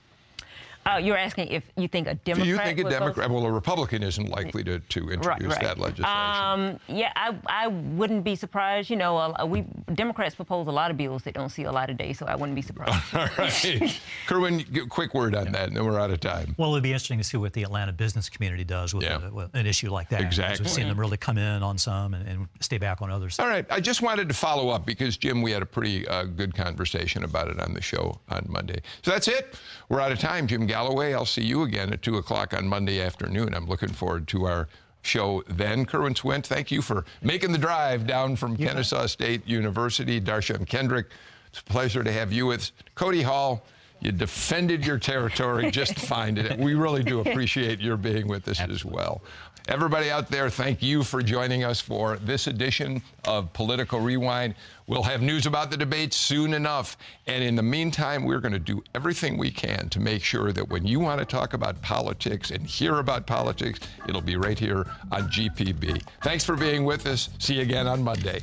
[0.85, 3.29] Uh, you're asking if you think a Democrat Do you think a would vote Democrat,
[3.29, 6.05] well, a Republican isn't likely to, to introduce that legislation?
[6.05, 8.89] Um, yeah, I, I wouldn't be surprised.
[8.89, 9.61] You know, uh, we
[9.93, 12.35] Democrats propose a lot of bills that don't see a lot of days, so I
[12.35, 13.03] wouldn't be surprised.
[13.13, 14.01] All right.
[14.27, 16.55] Kerwin, quick word on that, and then we're out of time.
[16.57, 19.27] Well, it'd be interesting to see what the Atlanta business community does with, Yeah.
[19.27, 20.21] a, with an issue like that.
[20.21, 20.63] Exactly.
[20.63, 23.37] We've seen them really come in on some and, and stay back on others.
[23.39, 23.65] All right.
[23.69, 27.23] I just wanted to follow up because, Jim, we had a pretty uh, good conversation
[27.23, 28.81] about it on the show on Monday.
[29.03, 29.55] So that's it.
[29.89, 30.47] We're out of time.
[30.47, 33.53] Jim Galloway, I'll see you again at 2 o'clock on Monday afternoon.
[33.53, 34.69] I'm looking forward to our
[35.01, 35.85] show then.
[35.85, 40.21] Kerwin Swint, thank you for making the drive down from Kennesaw State University.
[40.21, 41.07] Dar'shun Kendrick,
[41.49, 42.71] it's a pleasure to have you with us.
[42.95, 43.65] Cody Hall,
[43.99, 46.55] you defended your territory just fine today.
[46.57, 49.21] We really do appreciate your being with us as well.
[49.67, 54.55] Everybody out there, thank you for joining us for this edition of Political Rewind.
[54.87, 56.97] We'll have news about the debate soon enough.
[57.27, 60.67] And in the meantime, we're going to do everything we can to make sure that
[60.67, 64.87] when you want to talk about politics and hear about politics, it'll be right here
[65.11, 66.01] on GPB.
[66.23, 67.29] Thanks for being with us.
[67.37, 68.41] See you again on Monday.